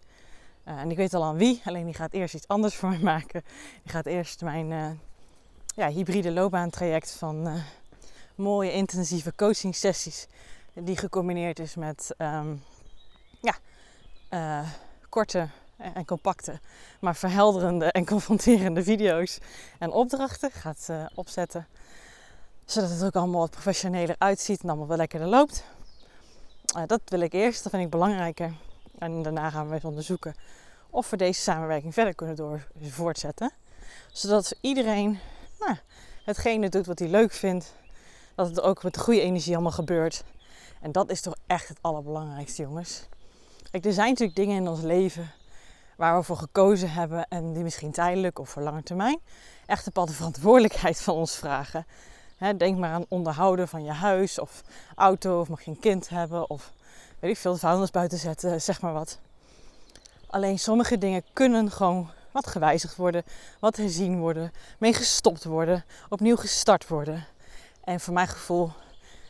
Uh, 0.66 0.80
en 0.80 0.92
ik 0.92 0.98
weet 0.98 1.14
al 1.14 1.24
aan 1.24 1.38
wie, 1.38 1.62
alleen 1.66 1.86
die 1.86 1.94
gaat 1.94 2.14
eerst 2.14 2.36
iets 2.36 2.48
anders 2.48 2.76
voor 2.76 2.90
mij 2.90 3.00
maken. 3.00 3.44
Die 3.84 3.92
gaat 3.92 4.06
eerst 4.06 4.42
mijn 4.42 4.72
uh, 4.72 4.90
ja, 5.76 5.90
hybride 5.90 6.32
loopbaantraject 6.32 7.12
van 7.12 7.62
mooie 8.36 8.72
intensieve 8.72 9.36
coaching 9.36 9.76
sessies. 9.76 10.28
Die 10.80 10.98
gecombineerd 10.98 11.60
is 11.60 11.76
met 11.76 12.16
um, 12.18 12.64
ja, 13.42 13.56
korte 15.10 15.48
en 15.78 16.06
compacte, 16.06 16.60
maar 17.00 17.16
verhelderende 17.16 17.92
en 17.92 18.06
confronterende 18.06 18.84
video's 18.84 19.38
en 19.80 19.92
opdrachten 19.92 20.52
gaat 20.52 20.88
uh, 20.90 21.06
opzetten. 21.16 21.68
Zodat 22.66 22.90
het 22.90 23.04
ook 23.04 23.16
allemaal 23.16 23.40
wat 23.40 23.50
professioneler 23.50 24.16
uitziet 24.18 24.62
en 24.62 24.70
allemaal 24.70 24.88
wel 24.88 24.98
lekkerder 24.98 25.28
loopt. 25.28 25.64
Uh, 26.78 26.84
dat 26.88 27.02
wil 27.06 27.20
ik 27.20 27.34
eerst, 27.34 27.64
dat 27.64 27.72
vind 27.72 27.84
ik 27.84 27.90
belangrijker. 27.90 28.54
En 29.00 29.22
daarna 29.22 29.50
gaan 29.50 29.68
we 29.68 29.74
eens 29.74 29.84
onderzoeken 29.84 30.36
of 30.90 31.10
we 31.10 31.18
deze 31.18 31.42
samenwerking 31.42 31.94
verder 31.94 32.16
kunnen 32.16 32.36
door 32.36 32.68
voortzetten. 32.82 33.52
Zodat 34.12 34.56
iedereen 34.62 35.20
nou, 35.60 35.76
hetgene 36.24 36.70
doet 36.70 36.86
wat 36.86 37.00
hij 37.00 37.08
leuk 37.08 37.32
vindt. 37.32 37.74
Dat 38.36 38.48
het 38.48 38.62
ook 38.62 38.84
met 38.84 38.94
de 38.94 39.00
goede 39.00 39.22
energie 39.22 39.54
allemaal 39.54 39.72
gebeurt. 39.72 40.24
En 40.82 40.92
dat 40.92 41.10
is 41.10 41.22
toch 41.22 41.36
echt 41.48 41.68
het 41.68 41.78
allerbelangrijkste, 41.82 42.62
jongens. 42.62 43.08
Kijk, 43.72 43.86
er 43.86 43.94
zijn 43.94 44.10
natuurlijk 44.10 44.38
dingen 44.38 44.56
in 44.56 44.68
ons 44.68 44.82
leven 44.82 45.32
waar 45.98 46.18
we 46.18 46.24
voor 46.24 46.38
gekozen 46.38 46.92
hebben 46.92 47.28
en 47.28 47.54
die 47.54 47.64
misschien 47.64 47.92
tijdelijk 47.92 48.40
of 48.40 48.50
voor 48.50 48.62
lange 48.62 48.84
termijn 48.84 49.20
echt 49.68 49.80
een 49.80 49.92
bepaalde 49.94 50.14
verantwoordelijkheid 50.14 51.02
van 51.02 51.14
ons 51.14 51.36
vragen. 51.36 51.86
denk 52.58 52.78
maar 52.78 52.92
aan 52.92 53.06
onderhouden 53.08 53.68
van 53.68 53.84
je 53.84 53.92
huis 53.92 54.40
of 54.40 54.64
auto 54.96 55.40
of 55.40 55.50
mag 55.50 55.62
je 55.62 55.72
een 55.72 55.80
kind 55.80 56.10
hebben 56.10 56.50
of 56.50 56.72
weet 57.20 57.32
ik 57.32 57.38
veel, 57.38 57.58
vuilnis 57.58 57.92
buiten 57.92 58.18
zetten, 58.18 58.62
zeg 58.62 58.82
maar 58.82 58.94
wat. 58.94 59.20
Alleen 60.28 60.60
sommige 60.60 60.98
dingen 60.98 61.24
kunnen 61.34 61.72
gewoon 61.72 62.10
wat 62.32 62.48
gewijzigd 62.48 62.96
worden, 62.96 63.24
wat 63.60 63.76
herzien 63.76 64.20
worden, 64.20 64.52
mee 64.78 64.94
gestopt 64.94 65.44
worden, 65.44 65.86
opnieuw 66.10 66.36
gestart 66.36 66.88
worden. 66.88 67.26
En 67.84 68.00
voor 68.00 68.14
mijn 68.14 68.28
gevoel 68.28 68.72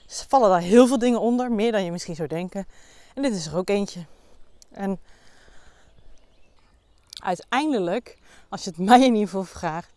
vallen 0.07 0.49
daar 0.49 0.61
heel 0.61 0.87
veel 0.87 0.99
dingen 0.99 1.21
onder, 1.21 1.51
meer 1.51 1.71
dan 1.71 1.83
je 1.83 1.91
misschien 1.91 2.15
zou 2.15 2.27
denken. 2.27 2.67
En 3.13 3.21
dit 3.21 3.35
is 3.35 3.45
er 3.45 3.57
ook 3.57 3.69
eentje. 3.69 4.05
En 4.71 4.99
uiteindelijk, 7.23 8.17
als 8.49 8.63
je 8.63 8.69
het 8.69 8.79
mij 8.79 8.99
in 8.99 9.13
ieder 9.13 9.27
geval 9.27 9.43
vraagt, 9.43 9.89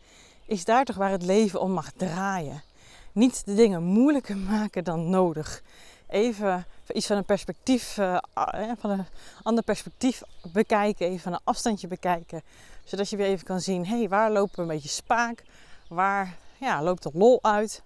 is 0.47 0.64
daar 0.64 0.85
toch 0.85 0.97
waar 0.97 1.11
het 1.11 1.23
leven 1.23 1.61
om 1.61 1.73
mag 1.73 1.90
draaien. 1.97 2.62
Niet 3.12 3.45
de 3.45 3.55
dingen 3.55 3.83
moeilijker 3.83 4.37
maken 4.37 4.85
dan 4.85 5.11
nodig. 5.11 5.62
Even 6.09 6.67
iets 6.93 7.07
van 7.07 7.17
een 7.17 7.25
perspectief, 7.25 7.97
uh, 7.97 8.19
van 8.79 8.90
een 8.90 9.07
ander 9.43 9.64
perspectief 9.64 10.23
bekijken, 10.52 11.07
even 11.07 11.21
van 11.21 11.33
een 11.33 11.40
afstandje 11.45 11.88
bekijken. 11.88 12.43
Zodat 12.85 13.11
je 13.11 13.17
weer 13.17 13.26
even 13.26 13.47
kan 13.47 13.61
zien, 13.61 13.87
hé, 13.87 13.99
hey, 13.99 14.09
waar 14.09 14.31
lopen 14.31 14.57
we 14.57 14.62
een 14.62 14.69
beetje 14.69 14.88
spaak? 14.88 15.43
Waar 15.88 16.37
ja, 16.59 16.83
loopt 16.83 17.02
de 17.02 17.11
lol 17.12 17.38
uit? 17.43 17.83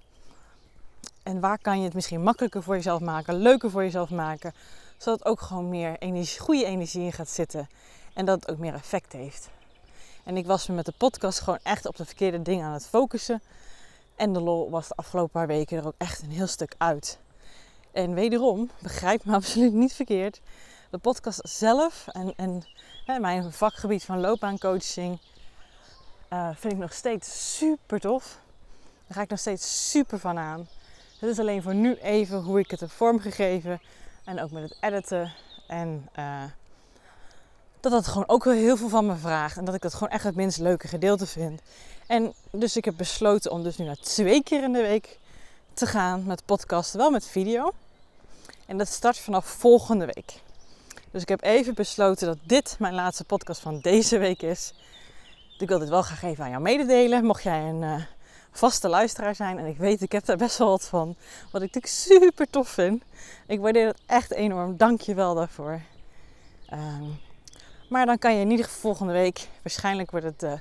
En 1.24 1.40
waar 1.40 1.58
kan 1.58 1.78
je 1.78 1.84
het 1.84 1.94
misschien 1.94 2.22
makkelijker 2.22 2.62
voor 2.62 2.74
jezelf 2.74 3.00
maken, 3.00 3.34
leuker 3.34 3.70
voor 3.70 3.82
jezelf 3.82 4.10
maken? 4.10 4.54
Zodat 4.96 5.24
ook 5.24 5.40
gewoon 5.40 5.68
meer 5.68 5.98
energie, 5.98 6.40
goede 6.40 6.64
energie 6.64 7.04
in 7.04 7.12
gaat 7.12 7.28
zitten. 7.28 7.68
En 8.14 8.24
dat 8.24 8.40
het 8.40 8.50
ook 8.50 8.58
meer 8.58 8.74
effect 8.74 9.12
heeft. 9.12 9.48
En 10.24 10.36
ik 10.36 10.46
was 10.46 10.66
me 10.66 10.74
met 10.74 10.84
de 10.84 10.94
podcast 10.98 11.40
gewoon 11.40 11.58
echt 11.62 11.86
op 11.86 11.96
de 11.96 12.04
verkeerde 12.04 12.42
dingen 12.42 12.66
aan 12.66 12.72
het 12.72 12.86
focussen. 12.86 13.42
En 14.16 14.32
de 14.32 14.40
lol 14.40 14.70
was 14.70 14.88
de 14.88 14.94
afgelopen 14.94 15.30
paar 15.30 15.46
weken 15.46 15.78
er 15.78 15.86
ook 15.86 15.94
echt 15.98 16.22
een 16.22 16.30
heel 16.30 16.46
stuk 16.46 16.74
uit. 16.78 17.18
En 17.92 18.14
wederom, 18.14 18.70
begrijp 18.82 19.24
me 19.24 19.34
absoluut 19.40 19.72
niet 19.72 19.94
verkeerd. 19.94 20.40
De 20.90 20.98
podcast 20.98 21.40
zelf 21.42 22.06
en, 22.06 22.32
en 22.36 22.62
hè, 23.04 23.18
mijn 23.18 23.52
vakgebied 23.52 24.04
van 24.04 24.20
loopbaancoaching 24.20 25.20
uh, 26.32 26.48
vind 26.54 26.72
ik 26.72 26.78
nog 26.78 26.92
steeds 26.92 27.56
super 27.56 28.00
tof. 28.00 28.38
Daar 29.06 29.16
ga 29.16 29.22
ik 29.22 29.30
nog 29.30 29.38
steeds 29.38 29.90
super 29.90 30.18
van 30.18 30.38
aan. 30.38 30.68
Het 31.18 31.30
is 31.30 31.38
alleen 31.38 31.62
voor 31.62 31.74
nu 31.74 31.94
even 31.94 32.38
hoe 32.38 32.58
ik 32.58 32.70
het 32.70 32.80
heb 32.80 32.90
vormgegeven. 32.90 33.80
En 34.24 34.42
ook 34.42 34.50
met 34.50 34.62
het 34.62 34.76
editen. 34.80 35.32
En 35.66 36.08
uh, 36.18 36.42
dat 37.80 37.92
dat 37.92 38.06
gewoon 38.06 38.28
ook 38.28 38.44
wel 38.44 38.54
heel 38.54 38.76
veel 38.76 38.88
van 38.88 39.06
me 39.06 39.16
vraagt. 39.16 39.56
En 39.56 39.64
dat 39.64 39.74
ik 39.74 39.80
dat 39.80 39.94
gewoon 39.94 40.08
echt 40.08 40.24
het 40.24 40.34
minst 40.34 40.58
leuke 40.58 40.88
gedeelte 40.88 41.26
vind. 41.26 41.60
En 42.06 42.32
dus 42.50 42.76
ik 42.76 42.84
heb 42.84 42.96
besloten 42.96 43.50
om 43.50 43.62
dus 43.62 43.76
nu 43.76 43.84
naar 43.84 43.96
twee 43.96 44.42
keer 44.42 44.62
in 44.62 44.72
de 44.72 44.82
week 44.82 45.18
te 45.74 45.86
gaan 45.86 46.24
met 46.24 46.44
podcasten. 46.44 46.98
Wel 46.98 47.10
met 47.10 47.26
video. 47.26 47.72
En 48.66 48.78
dat 48.78 48.88
start 48.88 49.18
vanaf 49.18 49.46
volgende 49.46 50.04
week. 50.04 50.40
Dus 51.10 51.22
ik 51.22 51.28
heb 51.28 51.42
even 51.42 51.74
besloten 51.74 52.26
dat 52.26 52.38
dit 52.42 52.76
mijn 52.78 52.94
laatste 52.94 53.24
podcast 53.24 53.60
van 53.60 53.80
deze 53.80 54.18
week 54.18 54.42
is. 54.42 54.72
Ik 55.58 55.68
wil 55.68 55.78
dit 55.78 55.88
wel 55.88 56.02
graag 56.02 56.22
even 56.22 56.44
aan 56.44 56.50
jou 56.50 56.62
mededelen. 56.62 57.24
Mocht 57.24 57.42
jij 57.42 57.60
een 57.60 57.82
uh, 57.82 58.02
vaste 58.54 58.88
luisteraar 58.88 59.34
zijn. 59.34 59.58
En 59.58 59.66
ik 59.66 59.76
weet, 59.76 60.02
ik 60.02 60.12
heb 60.12 60.24
daar 60.24 60.36
best 60.36 60.58
wel 60.58 60.68
wat 60.68 60.84
van. 60.84 61.16
Wat 61.50 61.62
ik 61.62 61.74
natuurlijk 61.74 61.86
super 61.86 62.50
tof 62.50 62.68
vind. 62.68 63.02
Ik 63.46 63.60
waardeer 63.60 63.86
het 63.86 64.00
echt 64.06 64.32
enorm. 64.32 64.76
Dank 64.76 65.00
je 65.00 65.14
wel 65.14 65.34
daarvoor. 65.34 65.80
Um, 66.72 67.18
maar 67.88 68.06
dan 68.06 68.18
kan 68.18 68.34
je 68.34 68.40
in 68.40 68.50
ieder 68.50 68.64
geval 68.64 68.80
volgende 68.80 69.12
week, 69.12 69.48
waarschijnlijk 69.62 70.10
wordt 70.10 70.26
het 70.26 70.42
uh, 70.42 70.52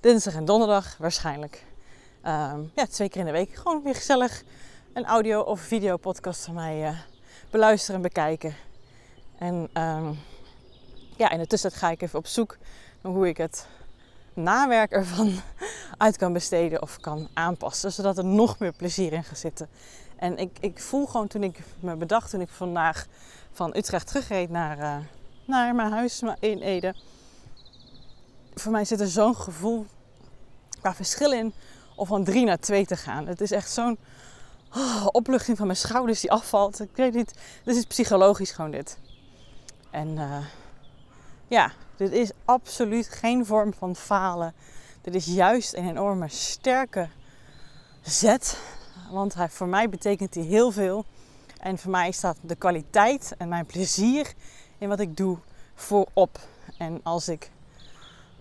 dinsdag 0.00 0.34
en 0.34 0.44
donderdag, 0.44 0.96
waarschijnlijk. 0.98 1.64
Um, 2.26 2.70
ja, 2.74 2.86
twee 2.86 3.08
keer 3.08 3.20
in 3.20 3.26
de 3.26 3.32
week. 3.32 3.54
Gewoon 3.54 3.82
weer 3.82 3.94
gezellig 3.94 4.42
een 4.92 5.04
audio 5.04 5.40
of 5.40 5.60
video 5.60 5.96
podcast 5.96 6.44
van 6.44 6.54
mij 6.54 6.88
uh, 6.88 6.98
beluisteren 7.50 7.96
en 7.96 8.02
bekijken. 8.02 8.54
En 9.38 9.54
um, 9.82 10.18
ja, 11.16 11.30
in 11.30 11.38
de 11.38 11.46
tussentijd 11.46 11.82
ga 11.82 11.90
ik 11.90 12.02
even 12.02 12.18
op 12.18 12.26
zoek 12.26 12.56
naar 13.00 13.12
hoe 13.12 13.28
ik 13.28 13.36
het 13.36 13.66
nawerk 14.38 14.90
ervan 14.90 15.32
uit 15.96 16.16
kan 16.16 16.32
besteden 16.32 16.82
of 16.82 17.00
kan 17.00 17.28
aanpassen. 17.34 17.92
Zodat 17.92 18.18
er 18.18 18.24
nog 18.24 18.58
meer 18.58 18.72
plezier 18.72 19.12
in 19.12 19.24
gaat 19.24 19.38
zitten. 19.38 19.68
En 20.16 20.38
ik, 20.38 20.56
ik 20.60 20.80
voel 20.80 21.06
gewoon 21.06 21.26
toen 21.26 21.42
ik 21.42 21.58
me 21.80 21.96
bedacht, 21.96 22.30
toen 22.30 22.40
ik 22.40 22.48
vandaag 22.48 23.06
van 23.52 23.76
Utrecht 23.76 24.06
terugreed 24.06 24.50
naar, 24.50 24.78
uh, 24.78 24.96
naar 25.44 25.74
mijn 25.74 25.92
huis 25.92 26.22
in 26.40 26.60
Ede. 26.60 26.94
Voor 28.54 28.72
mij 28.72 28.84
zit 28.84 29.00
er 29.00 29.08
zo'n 29.08 29.36
gevoel 29.36 29.86
qua 30.80 30.94
verschil 30.94 31.32
in 31.32 31.52
om 31.94 32.06
van 32.06 32.24
drie 32.24 32.44
naar 32.44 32.58
twee 32.58 32.86
te 32.86 32.96
gaan. 32.96 33.26
Het 33.26 33.40
is 33.40 33.50
echt 33.50 33.70
zo'n 33.70 33.98
oh, 34.76 35.06
opluchting 35.06 35.56
van 35.56 35.66
mijn 35.66 35.78
schouders 35.78 36.20
die 36.20 36.30
afvalt. 36.32 36.80
Ik 36.80 36.90
weet 36.94 37.14
niet, 37.14 37.34
dit 37.64 37.76
is 37.76 37.84
psychologisch 37.84 38.50
gewoon 38.50 38.70
dit. 38.70 38.98
En 39.90 40.08
uh, 40.08 40.46
ja, 41.48 41.72
dit 41.98 42.12
is 42.12 42.30
absoluut 42.44 43.08
geen 43.08 43.46
vorm 43.46 43.74
van 43.74 43.96
falen. 43.96 44.54
Dit 45.00 45.14
is 45.14 45.26
juist 45.26 45.74
een 45.74 45.88
enorme 45.88 46.28
sterke 46.28 47.08
zet. 48.02 48.58
Want 49.10 49.34
hij, 49.34 49.48
voor 49.48 49.66
mij 49.66 49.88
betekent 49.88 50.34
hij 50.34 50.44
heel 50.44 50.70
veel. 50.70 51.04
En 51.60 51.78
voor 51.78 51.90
mij 51.90 52.10
staat 52.10 52.36
de 52.40 52.54
kwaliteit 52.54 53.34
en 53.38 53.48
mijn 53.48 53.66
plezier 53.66 54.32
in 54.78 54.88
wat 54.88 55.00
ik 55.00 55.16
doe 55.16 55.38
voorop. 55.74 56.38
En 56.78 57.00
als 57.02 57.28
ik 57.28 57.50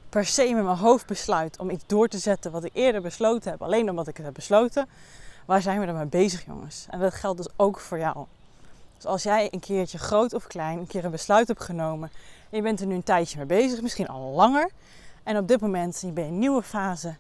per 0.10 0.26
se 0.26 0.54
met 0.54 0.64
mijn 0.64 0.78
hoofd 0.78 1.06
besluit 1.06 1.60
om 1.60 1.70
iets 1.70 1.84
door 1.88 2.08
te 2.08 2.18
zetten 2.18 2.52
wat 2.52 2.64
ik 2.64 2.72
eerder 2.74 3.02
besloten 3.02 3.52
heb, 3.52 3.62
alleen 3.62 3.90
omdat 3.90 4.08
ik 4.08 4.18
het 4.18 4.26
heb 4.26 4.36
besloten, 4.36 4.88
waar 5.46 5.62
zijn 5.62 5.80
we 5.80 5.86
dan 5.86 5.96
mee 5.96 6.06
bezig, 6.06 6.46
jongens? 6.46 6.86
En 6.90 7.00
dat 7.00 7.14
geldt 7.14 7.38
dus 7.38 7.54
ook 7.56 7.80
voor 7.80 8.00
jou. 8.00 8.26
Dus 8.96 9.06
als 9.06 9.24
jij 9.24 9.48
een 9.52 9.60
keertje 9.60 9.98
groot 9.98 10.34
of 10.34 10.48
klein 10.48 10.80
een 10.80 10.88
keer 10.88 11.06
een 11.06 11.12
besluit 11.12 11.48
hebt 11.48 11.64
genomen 11.64 12.12
je 12.52 12.62
bent 12.62 12.80
er 12.80 12.88
nu 12.88 12.96
een 12.96 13.04
tijdje 13.04 13.38
mee 13.38 13.46
bezig, 13.46 13.82
misschien 13.82 14.08
al 14.08 14.32
langer, 14.32 14.70
en 15.24 15.38
op 15.38 15.48
dit 15.48 15.62
moment 15.62 16.02
ben 16.14 16.24
je 16.24 16.30
een 16.30 16.40
nieuwe 16.40 16.64
fase 16.64 17.16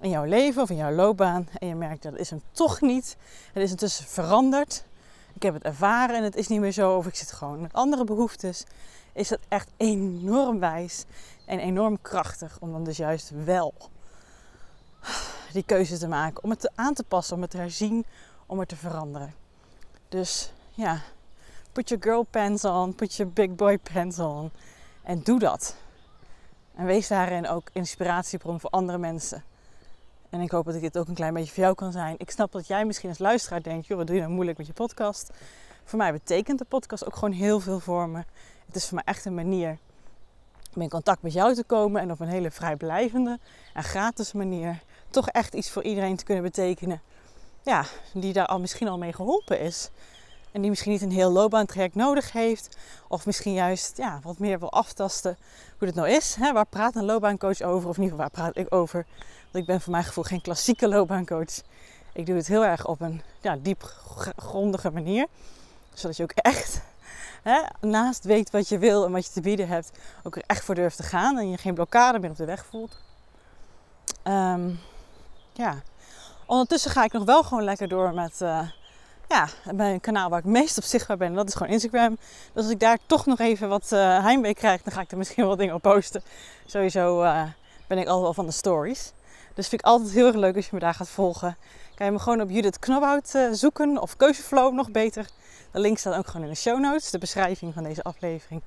in 0.00 0.10
jouw 0.10 0.24
leven 0.24 0.62
of 0.62 0.70
in 0.70 0.76
jouw 0.76 0.92
loopbaan. 0.92 1.48
En 1.58 1.68
je 1.68 1.74
merkt 1.74 2.02
dat 2.02 2.16
is 2.16 2.30
hem 2.30 2.42
toch 2.52 2.80
niet, 2.80 3.16
het 3.52 3.62
is 3.62 3.70
intussen 3.70 4.04
veranderd. 4.04 4.84
Ik 5.34 5.42
heb 5.42 5.54
het 5.54 5.62
ervaren 5.62 6.16
en 6.16 6.22
het 6.22 6.36
is 6.36 6.48
niet 6.48 6.60
meer 6.60 6.72
zo, 6.72 6.96
of 6.96 7.06
ik 7.06 7.14
zit 7.14 7.32
gewoon 7.32 7.60
met 7.60 7.72
andere 7.72 8.04
behoeftes, 8.04 8.64
is 9.12 9.28
dat 9.28 9.38
echt 9.48 9.70
enorm 9.76 10.58
wijs 10.58 11.04
en 11.46 11.58
enorm 11.58 12.02
krachtig 12.02 12.56
om 12.60 12.72
dan 12.72 12.84
dus 12.84 12.96
juist 12.96 13.30
wel 13.44 13.74
die 15.52 15.64
keuze 15.66 15.98
te 15.98 16.08
maken, 16.08 16.44
om 16.44 16.50
het 16.50 16.70
aan 16.74 16.94
te 16.94 17.04
passen, 17.04 17.36
om 17.36 17.42
het 17.42 17.50
te 17.50 17.56
herzien, 17.56 18.04
om 18.46 18.58
het 18.58 18.68
te 18.68 18.76
veranderen. 18.76 19.34
Dus 20.08 20.52
ja, 20.70 21.02
put 21.74 21.88
your 21.88 22.02
girl 22.02 22.22
pants 22.30 22.64
on, 22.64 22.94
put 22.94 23.16
your 23.16 23.32
big 23.32 23.54
boy 23.54 23.78
pants 23.78 24.18
on 24.18 24.50
en 25.02 25.22
doe 25.22 25.38
dat. 25.38 25.76
En 26.74 26.86
wees 26.86 27.08
daarin 27.08 27.48
ook 27.48 27.68
inspiratiebron 27.72 28.60
voor 28.60 28.70
andere 28.70 28.98
mensen. 28.98 29.44
En 30.30 30.40
ik 30.40 30.50
hoop 30.50 30.64
dat 30.64 30.74
ik 30.74 30.80
dit 30.80 30.98
ook 30.98 31.08
een 31.08 31.14
klein 31.14 31.34
beetje 31.34 31.52
voor 31.52 31.62
jou 31.62 31.74
kan 31.74 31.92
zijn. 31.92 32.14
Ik 32.18 32.30
snap 32.30 32.52
dat 32.52 32.66
jij 32.66 32.84
misschien 32.84 33.08
als 33.08 33.18
luisteraar 33.18 33.62
denkt, 33.62 33.86
joh, 33.86 33.98
wat 33.98 34.06
doe 34.06 34.16
je 34.16 34.22
nou 34.22 34.34
moeilijk 34.34 34.58
met 34.58 34.66
je 34.66 34.72
podcast? 34.72 35.30
Voor 35.84 35.98
mij 35.98 36.12
betekent 36.12 36.58
de 36.58 36.64
podcast 36.64 37.06
ook 37.06 37.14
gewoon 37.14 37.32
heel 37.32 37.60
veel 37.60 37.80
voor 37.80 38.08
me. 38.08 38.24
Het 38.66 38.76
is 38.76 38.84
voor 38.86 38.94
mij 38.94 39.04
echt 39.04 39.24
een 39.24 39.34
manier 39.34 39.78
om 40.74 40.82
in 40.82 40.88
contact 40.88 41.22
met 41.22 41.32
jou 41.32 41.54
te 41.54 41.64
komen 41.64 42.00
en 42.00 42.10
op 42.10 42.20
een 42.20 42.28
hele 42.28 42.50
vrijblijvende 42.50 43.38
en 43.74 43.82
gratis 43.82 44.32
manier 44.32 44.82
toch 45.10 45.28
echt 45.28 45.54
iets 45.54 45.70
voor 45.70 45.82
iedereen 45.82 46.16
te 46.16 46.24
kunnen 46.24 46.44
betekenen. 46.44 47.02
Ja, 47.62 47.84
die 48.12 48.32
daar 48.32 48.46
al 48.46 48.60
misschien 48.60 48.88
al 48.88 48.98
mee 48.98 49.12
geholpen 49.12 49.60
is. 49.60 49.90
En 50.54 50.60
die 50.60 50.70
misschien 50.70 50.92
niet 50.92 51.02
een 51.02 51.10
heel 51.10 51.30
loopbaantraject 51.30 51.94
nodig 51.94 52.32
heeft. 52.32 52.76
Of 53.08 53.26
misschien 53.26 53.52
juist 53.52 53.96
ja, 53.96 54.20
wat 54.22 54.38
meer 54.38 54.58
wil 54.58 54.72
aftasten 54.72 55.36
hoe 55.78 55.86
het 55.86 55.96
nou 55.96 56.08
is. 56.08 56.34
Hè? 56.34 56.52
Waar 56.52 56.66
praat 56.66 56.94
een 56.94 57.04
loopbaancoach 57.04 57.60
over? 57.60 57.88
Of 57.88 57.96
in 57.96 58.02
ieder 58.02 58.18
geval, 58.18 58.30
waar 58.32 58.52
praat 58.52 58.64
ik 58.64 58.74
over? 58.74 59.06
Want 59.42 59.54
ik 59.54 59.66
ben 59.66 59.80
voor 59.80 59.92
mijn 59.92 60.04
gevoel 60.04 60.24
geen 60.24 60.40
klassieke 60.40 60.88
loopbaancoach. 60.88 61.62
Ik 62.12 62.26
doe 62.26 62.36
het 62.36 62.46
heel 62.46 62.64
erg 62.64 62.86
op 62.86 63.00
een 63.00 63.22
ja, 63.40 63.56
diepgrondige 63.56 64.90
manier. 64.90 65.26
Zodat 65.92 66.16
je 66.16 66.22
ook 66.22 66.32
echt 66.32 66.80
hè, 67.42 67.60
naast 67.80 68.24
weet 68.24 68.50
wat 68.50 68.68
je 68.68 68.78
wil 68.78 69.04
en 69.04 69.12
wat 69.12 69.26
je 69.26 69.32
te 69.32 69.40
bieden 69.40 69.68
hebt, 69.68 69.90
ook 70.22 70.36
er 70.36 70.42
echt 70.46 70.64
voor 70.64 70.74
durft 70.74 70.96
te 70.96 71.02
gaan. 71.02 71.38
En 71.38 71.50
je 71.50 71.56
geen 71.56 71.74
blokkade 71.74 72.18
meer 72.18 72.30
op 72.30 72.36
de 72.36 72.44
weg 72.44 72.66
voelt. 72.66 72.98
Um, 74.24 74.78
ja. 75.52 75.82
Ondertussen 76.46 76.90
ga 76.90 77.04
ik 77.04 77.12
nog 77.12 77.24
wel 77.24 77.42
gewoon 77.42 77.64
lekker 77.64 77.88
door 77.88 78.14
met 78.14 78.40
uh, 78.40 78.68
ja, 79.28 79.48
mijn 79.72 80.00
kanaal 80.00 80.30
waar 80.30 80.38
ik 80.38 80.44
meest 80.44 80.78
op 80.78 80.84
zichtbaar 80.84 81.16
ben. 81.16 81.34
Dat 81.34 81.48
is 81.48 81.54
gewoon 81.54 81.72
Instagram. 81.72 82.16
Dus 82.52 82.62
als 82.62 82.72
ik 82.72 82.80
daar 82.80 82.98
toch 83.06 83.26
nog 83.26 83.38
even 83.38 83.68
wat 83.68 83.90
uh, 83.92 84.22
heimwee 84.22 84.54
krijg, 84.54 84.82
dan 84.82 84.92
ga 84.92 85.00
ik 85.00 85.10
er 85.10 85.18
misschien 85.18 85.46
wel 85.46 85.56
dingen 85.56 85.74
op 85.74 85.82
posten. 85.82 86.22
Sowieso 86.66 87.22
uh, 87.22 87.42
ben 87.86 87.98
ik 87.98 88.06
altijd 88.06 88.22
wel 88.22 88.34
van 88.34 88.46
de 88.46 88.52
stories. 88.52 89.12
Dus 89.54 89.68
vind 89.68 89.80
ik 89.80 89.86
altijd 89.86 90.10
heel 90.10 90.26
erg 90.26 90.36
leuk 90.36 90.56
als 90.56 90.64
je 90.64 90.70
me 90.72 90.80
daar 90.80 90.94
gaat 90.94 91.08
volgen. 91.08 91.56
Kan 91.94 92.06
je 92.06 92.12
me 92.12 92.18
gewoon 92.18 92.40
op 92.40 92.50
Judith 92.50 92.78
Knobhout 92.78 93.38
zoeken 93.52 94.02
of 94.02 94.16
Keuzeflow 94.16 94.74
nog 94.74 94.90
beter. 94.90 95.26
De 95.72 95.80
link 95.80 95.98
staat 95.98 96.16
ook 96.16 96.26
gewoon 96.26 96.42
in 96.42 96.52
de 96.52 96.58
show 96.58 96.78
notes, 96.78 97.10
de 97.10 97.18
beschrijving 97.18 97.74
van 97.74 97.82
deze 97.82 98.02
aflevering. 98.02 98.62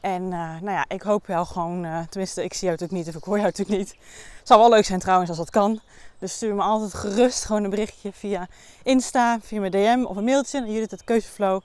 En 0.00 0.22
uh, 0.22 0.30
nou 0.30 0.70
ja, 0.70 0.84
ik 0.88 1.02
hoop 1.02 1.26
jou 1.26 1.46
gewoon, 1.46 1.84
uh, 1.84 2.00
tenminste 2.08 2.44
ik 2.44 2.54
zie 2.54 2.68
jou 2.68 2.72
natuurlijk 2.72 2.98
niet 2.98 3.08
of 3.08 3.20
ik 3.20 3.24
hoor 3.24 3.38
jou 3.38 3.46
natuurlijk 3.46 3.78
niet. 3.78 3.90
Het 4.38 4.46
zou 4.48 4.60
wel 4.60 4.70
leuk 4.70 4.84
zijn 4.84 5.00
trouwens 5.00 5.28
als 5.28 5.38
dat 5.38 5.50
kan. 5.50 5.80
Dus 6.18 6.32
stuur 6.32 6.54
me 6.54 6.62
altijd 6.62 6.94
gerust 6.94 7.44
gewoon 7.44 7.64
een 7.64 7.70
berichtje 7.70 8.12
via 8.12 8.48
Insta, 8.82 9.38
via 9.42 9.60
mijn 9.60 9.72
DM 9.72 10.04
of 10.04 10.16
een 10.16 10.24
mailtje 10.24 10.60
naar 10.60 10.68
Judith 10.68 10.90
het 10.90 11.04
Keuzeflow. 11.04 11.56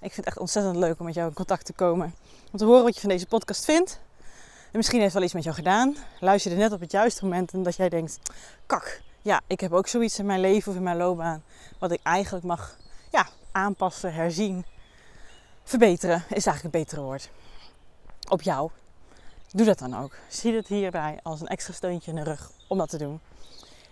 Ik 0.00 0.12
vind 0.12 0.16
het 0.16 0.26
echt 0.26 0.38
ontzettend 0.38 0.76
leuk 0.76 0.98
om 0.98 1.06
met 1.06 1.14
jou 1.14 1.28
in 1.28 1.34
contact 1.34 1.66
te 1.66 1.72
komen. 1.72 2.14
Om 2.52 2.58
te 2.58 2.64
horen 2.64 2.82
wat 2.82 2.94
je 2.94 3.00
van 3.00 3.08
deze 3.08 3.26
podcast 3.26 3.64
vindt. 3.64 4.00
En 4.70 4.78
misschien 4.78 5.00
heeft 5.00 5.14
wel 5.14 5.22
iets 5.22 5.32
met 5.32 5.44
jou 5.44 5.56
gedaan. 5.56 5.96
Luister 6.20 6.52
je 6.52 6.56
net 6.56 6.72
op 6.72 6.80
het 6.80 6.92
juiste 6.92 7.24
moment 7.24 7.52
en 7.52 7.62
dat 7.62 7.76
jij 7.76 7.88
denkt, 7.88 8.18
kak, 8.66 9.00
ja, 9.22 9.40
ik 9.46 9.60
heb 9.60 9.72
ook 9.72 9.88
zoiets 9.88 10.18
in 10.18 10.26
mijn 10.26 10.40
leven 10.40 10.70
of 10.70 10.76
in 10.76 10.82
mijn 10.82 10.96
loopbaan. 10.96 11.42
Wat 11.78 11.92
ik 11.92 12.00
eigenlijk 12.02 12.44
mag 12.44 12.76
ja, 13.10 13.28
aanpassen, 13.52 14.14
herzien, 14.14 14.64
verbeteren 15.64 16.24
is 16.28 16.46
eigenlijk 16.46 16.62
het 16.62 16.72
betere 16.72 17.00
woord 17.00 17.30
op 18.32 18.42
jou. 18.42 18.70
Doe 19.50 19.66
dat 19.66 19.78
dan 19.78 19.98
ook. 19.98 20.16
Zie 20.28 20.54
het 20.54 20.68
hierbij 20.68 21.18
als 21.22 21.40
een 21.40 21.46
extra 21.46 21.72
steuntje 21.72 22.10
in 22.10 22.16
de 22.16 22.22
rug 22.22 22.50
om 22.68 22.78
dat 22.78 22.88
te 22.88 22.98
doen. 22.98 23.20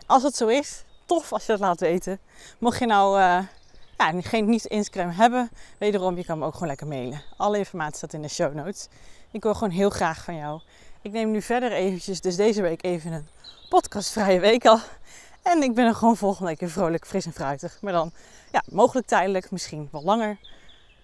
Als 0.07 0.23
het 0.23 0.37
zo 0.37 0.47
is, 0.47 0.85
tof 1.07 1.33
als 1.33 1.47
je 1.47 1.53
dat 1.53 1.61
laat 1.61 1.81
weten. 1.81 2.19
Mocht 2.59 2.79
je 2.79 2.87
nou 2.87 3.19
uh, 3.19 3.39
ja, 3.99 4.21
geen 4.21 4.49
niet 4.49 4.65
Instagram 4.65 5.11
hebben, 5.11 5.51
wederom, 5.79 6.17
je 6.17 6.25
kan 6.25 6.39
me 6.39 6.45
ook 6.45 6.53
gewoon 6.53 6.69
lekker 6.69 6.87
mailen. 6.87 7.23
Alle 7.37 7.59
informatie 7.59 7.97
staat 7.97 8.13
in 8.13 8.23
de 8.23 8.29
show 8.29 8.55
notes. 8.55 8.89
Ik 9.31 9.43
wil 9.43 9.55
gewoon 9.55 9.71
heel 9.71 9.91
graag 9.91 10.25
van 10.25 10.37
jou. 10.37 10.61
Ik 11.03 11.13
neem 11.13 11.31
nu 11.31 11.43
verder 11.43 11.73
eventjes, 11.73 12.21
dus 12.21 12.37
deze 12.37 12.63
week 12.63 12.85
even 12.85 13.13
een 13.13 13.29
podcastvrije 13.69 14.41
week 14.41 14.67
al. 14.67 14.79
En 15.43 15.63
ik 15.63 15.75
ben 15.75 15.87
er 15.87 15.95
gewoon 15.95 16.17
volgende 16.17 16.57
week 16.57 16.71
vrolijk, 16.71 17.07
fris 17.07 17.27
en 17.27 17.33
fruitig. 17.33 17.79
Maar 17.81 17.93
dan, 17.93 18.13
ja, 18.53 18.63
mogelijk 18.71 19.07
tijdelijk, 19.07 19.51
misschien 19.51 19.89
wel 19.93 20.03
langer. 20.03 20.39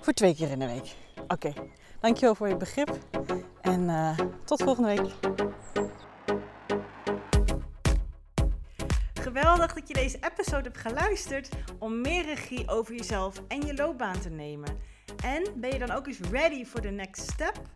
Voor 0.01 0.13
twee 0.13 0.35
keer 0.35 0.51
in 0.51 0.59
de 0.59 0.67
week. 0.67 0.95
Oké, 1.29 1.53
Dankjewel 2.01 2.35
voor 2.35 2.49
je 2.49 2.57
begrip 2.57 2.99
en 3.61 3.83
uh, 3.83 4.19
tot 4.45 4.63
volgende 4.63 4.89
week. 4.89 5.15
Geweldig 9.21 9.75
dat 9.75 9.89
je 9.89 9.95
deze 9.95 10.19
episode 10.21 10.63
hebt 10.63 10.79
geluisterd 10.79 11.49
om 11.79 12.01
meer 12.01 12.25
regie 12.25 12.69
over 12.69 12.95
jezelf 12.95 13.43
en 13.49 13.61
je 13.61 13.75
loopbaan 13.75 14.19
te 14.19 14.29
nemen. 14.29 14.79
En 15.25 15.47
ben 15.55 15.71
je 15.73 15.79
dan 15.79 15.91
ook 15.91 16.07
eens 16.07 16.21
ready 16.31 16.65
for 16.65 16.81
the 16.81 16.89
next 16.89 17.31
step? 17.31 17.76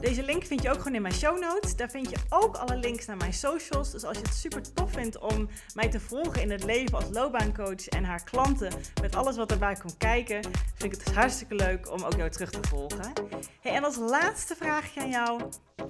Deze 0.00 0.22
link 0.22 0.44
vind 0.44 0.62
je 0.62 0.68
ook 0.68 0.76
gewoon 0.76 0.94
in 0.94 1.02
mijn 1.02 1.14
show 1.14 1.40
notes. 1.40 1.76
Daar 1.76 1.90
vind 1.90 2.10
je 2.10 2.16
ook 2.28 2.56
alle 2.56 2.76
links 2.76 3.06
naar 3.06 3.16
mijn 3.16 3.32
socials. 3.32 3.90
Dus 3.90 4.04
als 4.04 4.16
je 4.16 4.22
het 4.22 4.34
super 4.34 4.72
tof 4.72 4.92
vindt 4.92 5.18
om 5.18 5.48
mij 5.74 5.88
te 5.88 6.00
volgen 6.00 6.42
in 6.42 6.50
het 6.50 6.64
leven 6.64 6.94
als 6.94 7.08
loopbaancoach 7.12 7.88
en 7.88 8.04
haar 8.04 8.24
klanten 8.24 8.72
met 9.02 9.16
alles 9.16 9.36
wat 9.36 9.50
erbij 9.50 9.74
komt 9.74 9.96
kijken, 9.96 10.42
vind 10.74 10.92
ik 10.92 11.04
het 11.04 11.14
hartstikke 11.14 11.54
leuk 11.54 11.92
om 11.92 12.02
ook 12.02 12.16
jou 12.16 12.30
terug 12.30 12.50
te 12.50 12.68
volgen. 12.68 13.12
Hey, 13.60 13.72
en 13.72 13.84
als 13.84 13.96
laatste 13.96 14.56
vraagje 14.56 15.00
aan 15.00 15.10
jou. 15.10 15.40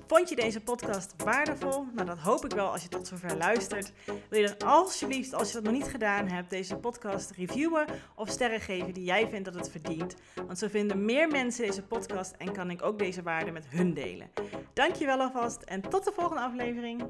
Vond 0.06 0.28
je 0.28 0.36
deze 0.36 0.60
podcast 0.60 1.14
waardevol? 1.24 1.86
Nou, 1.94 2.06
dat 2.06 2.18
hoop 2.18 2.44
ik 2.44 2.52
wel 2.52 2.72
als 2.72 2.82
je 2.82 2.88
tot 2.88 3.06
zover 3.06 3.36
luistert. 3.36 3.92
Wil 4.28 4.40
je 4.40 4.54
dan 4.58 4.68
alsjeblieft, 4.68 5.34
als 5.34 5.48
je 5.48 5.54
dat 5.54 5.62
nog 5.62 5.72
niet 5.72 5.90
gedaan 5.90 6.28
hebt, 6.28 6.50
deze 6.50 6.76
podcast 6.76 7.30
reviewen 7.30 7.86
of 8.14 8.28
sterren 8.28 8.60
geven 8.60 8.94
die 8.94 9.04
jij 9.04 9.28
vindt 9.28 9.44
dat 9.44 9.54
het 9.54 9.70
verdient? 9.70 10.14
Want 10.46 10.58
zo 10.58 10.68
vinden 10.68 11.04
meer 11.04 11.28
mensen 11.28 11.66
deze 11.66 11.82
podcast 11.82 12.34
en 12.38 12.52
kan 12.52 12.70
ik 12.70 12.82
ook 12.82 12.98
deze 12.98 13.22
waarde 13.22 13.50
met 13.50 13.66
hun 13.68 13.94
delen. 14.06 14.30
Dankjewel 14.72 15.20
alvast 15.20 15.62
en 15.62 15.80
tot 15.80 16.04
de 16.04 16.12
volgende 16.14 16.42
aflevering. 16.42 17.02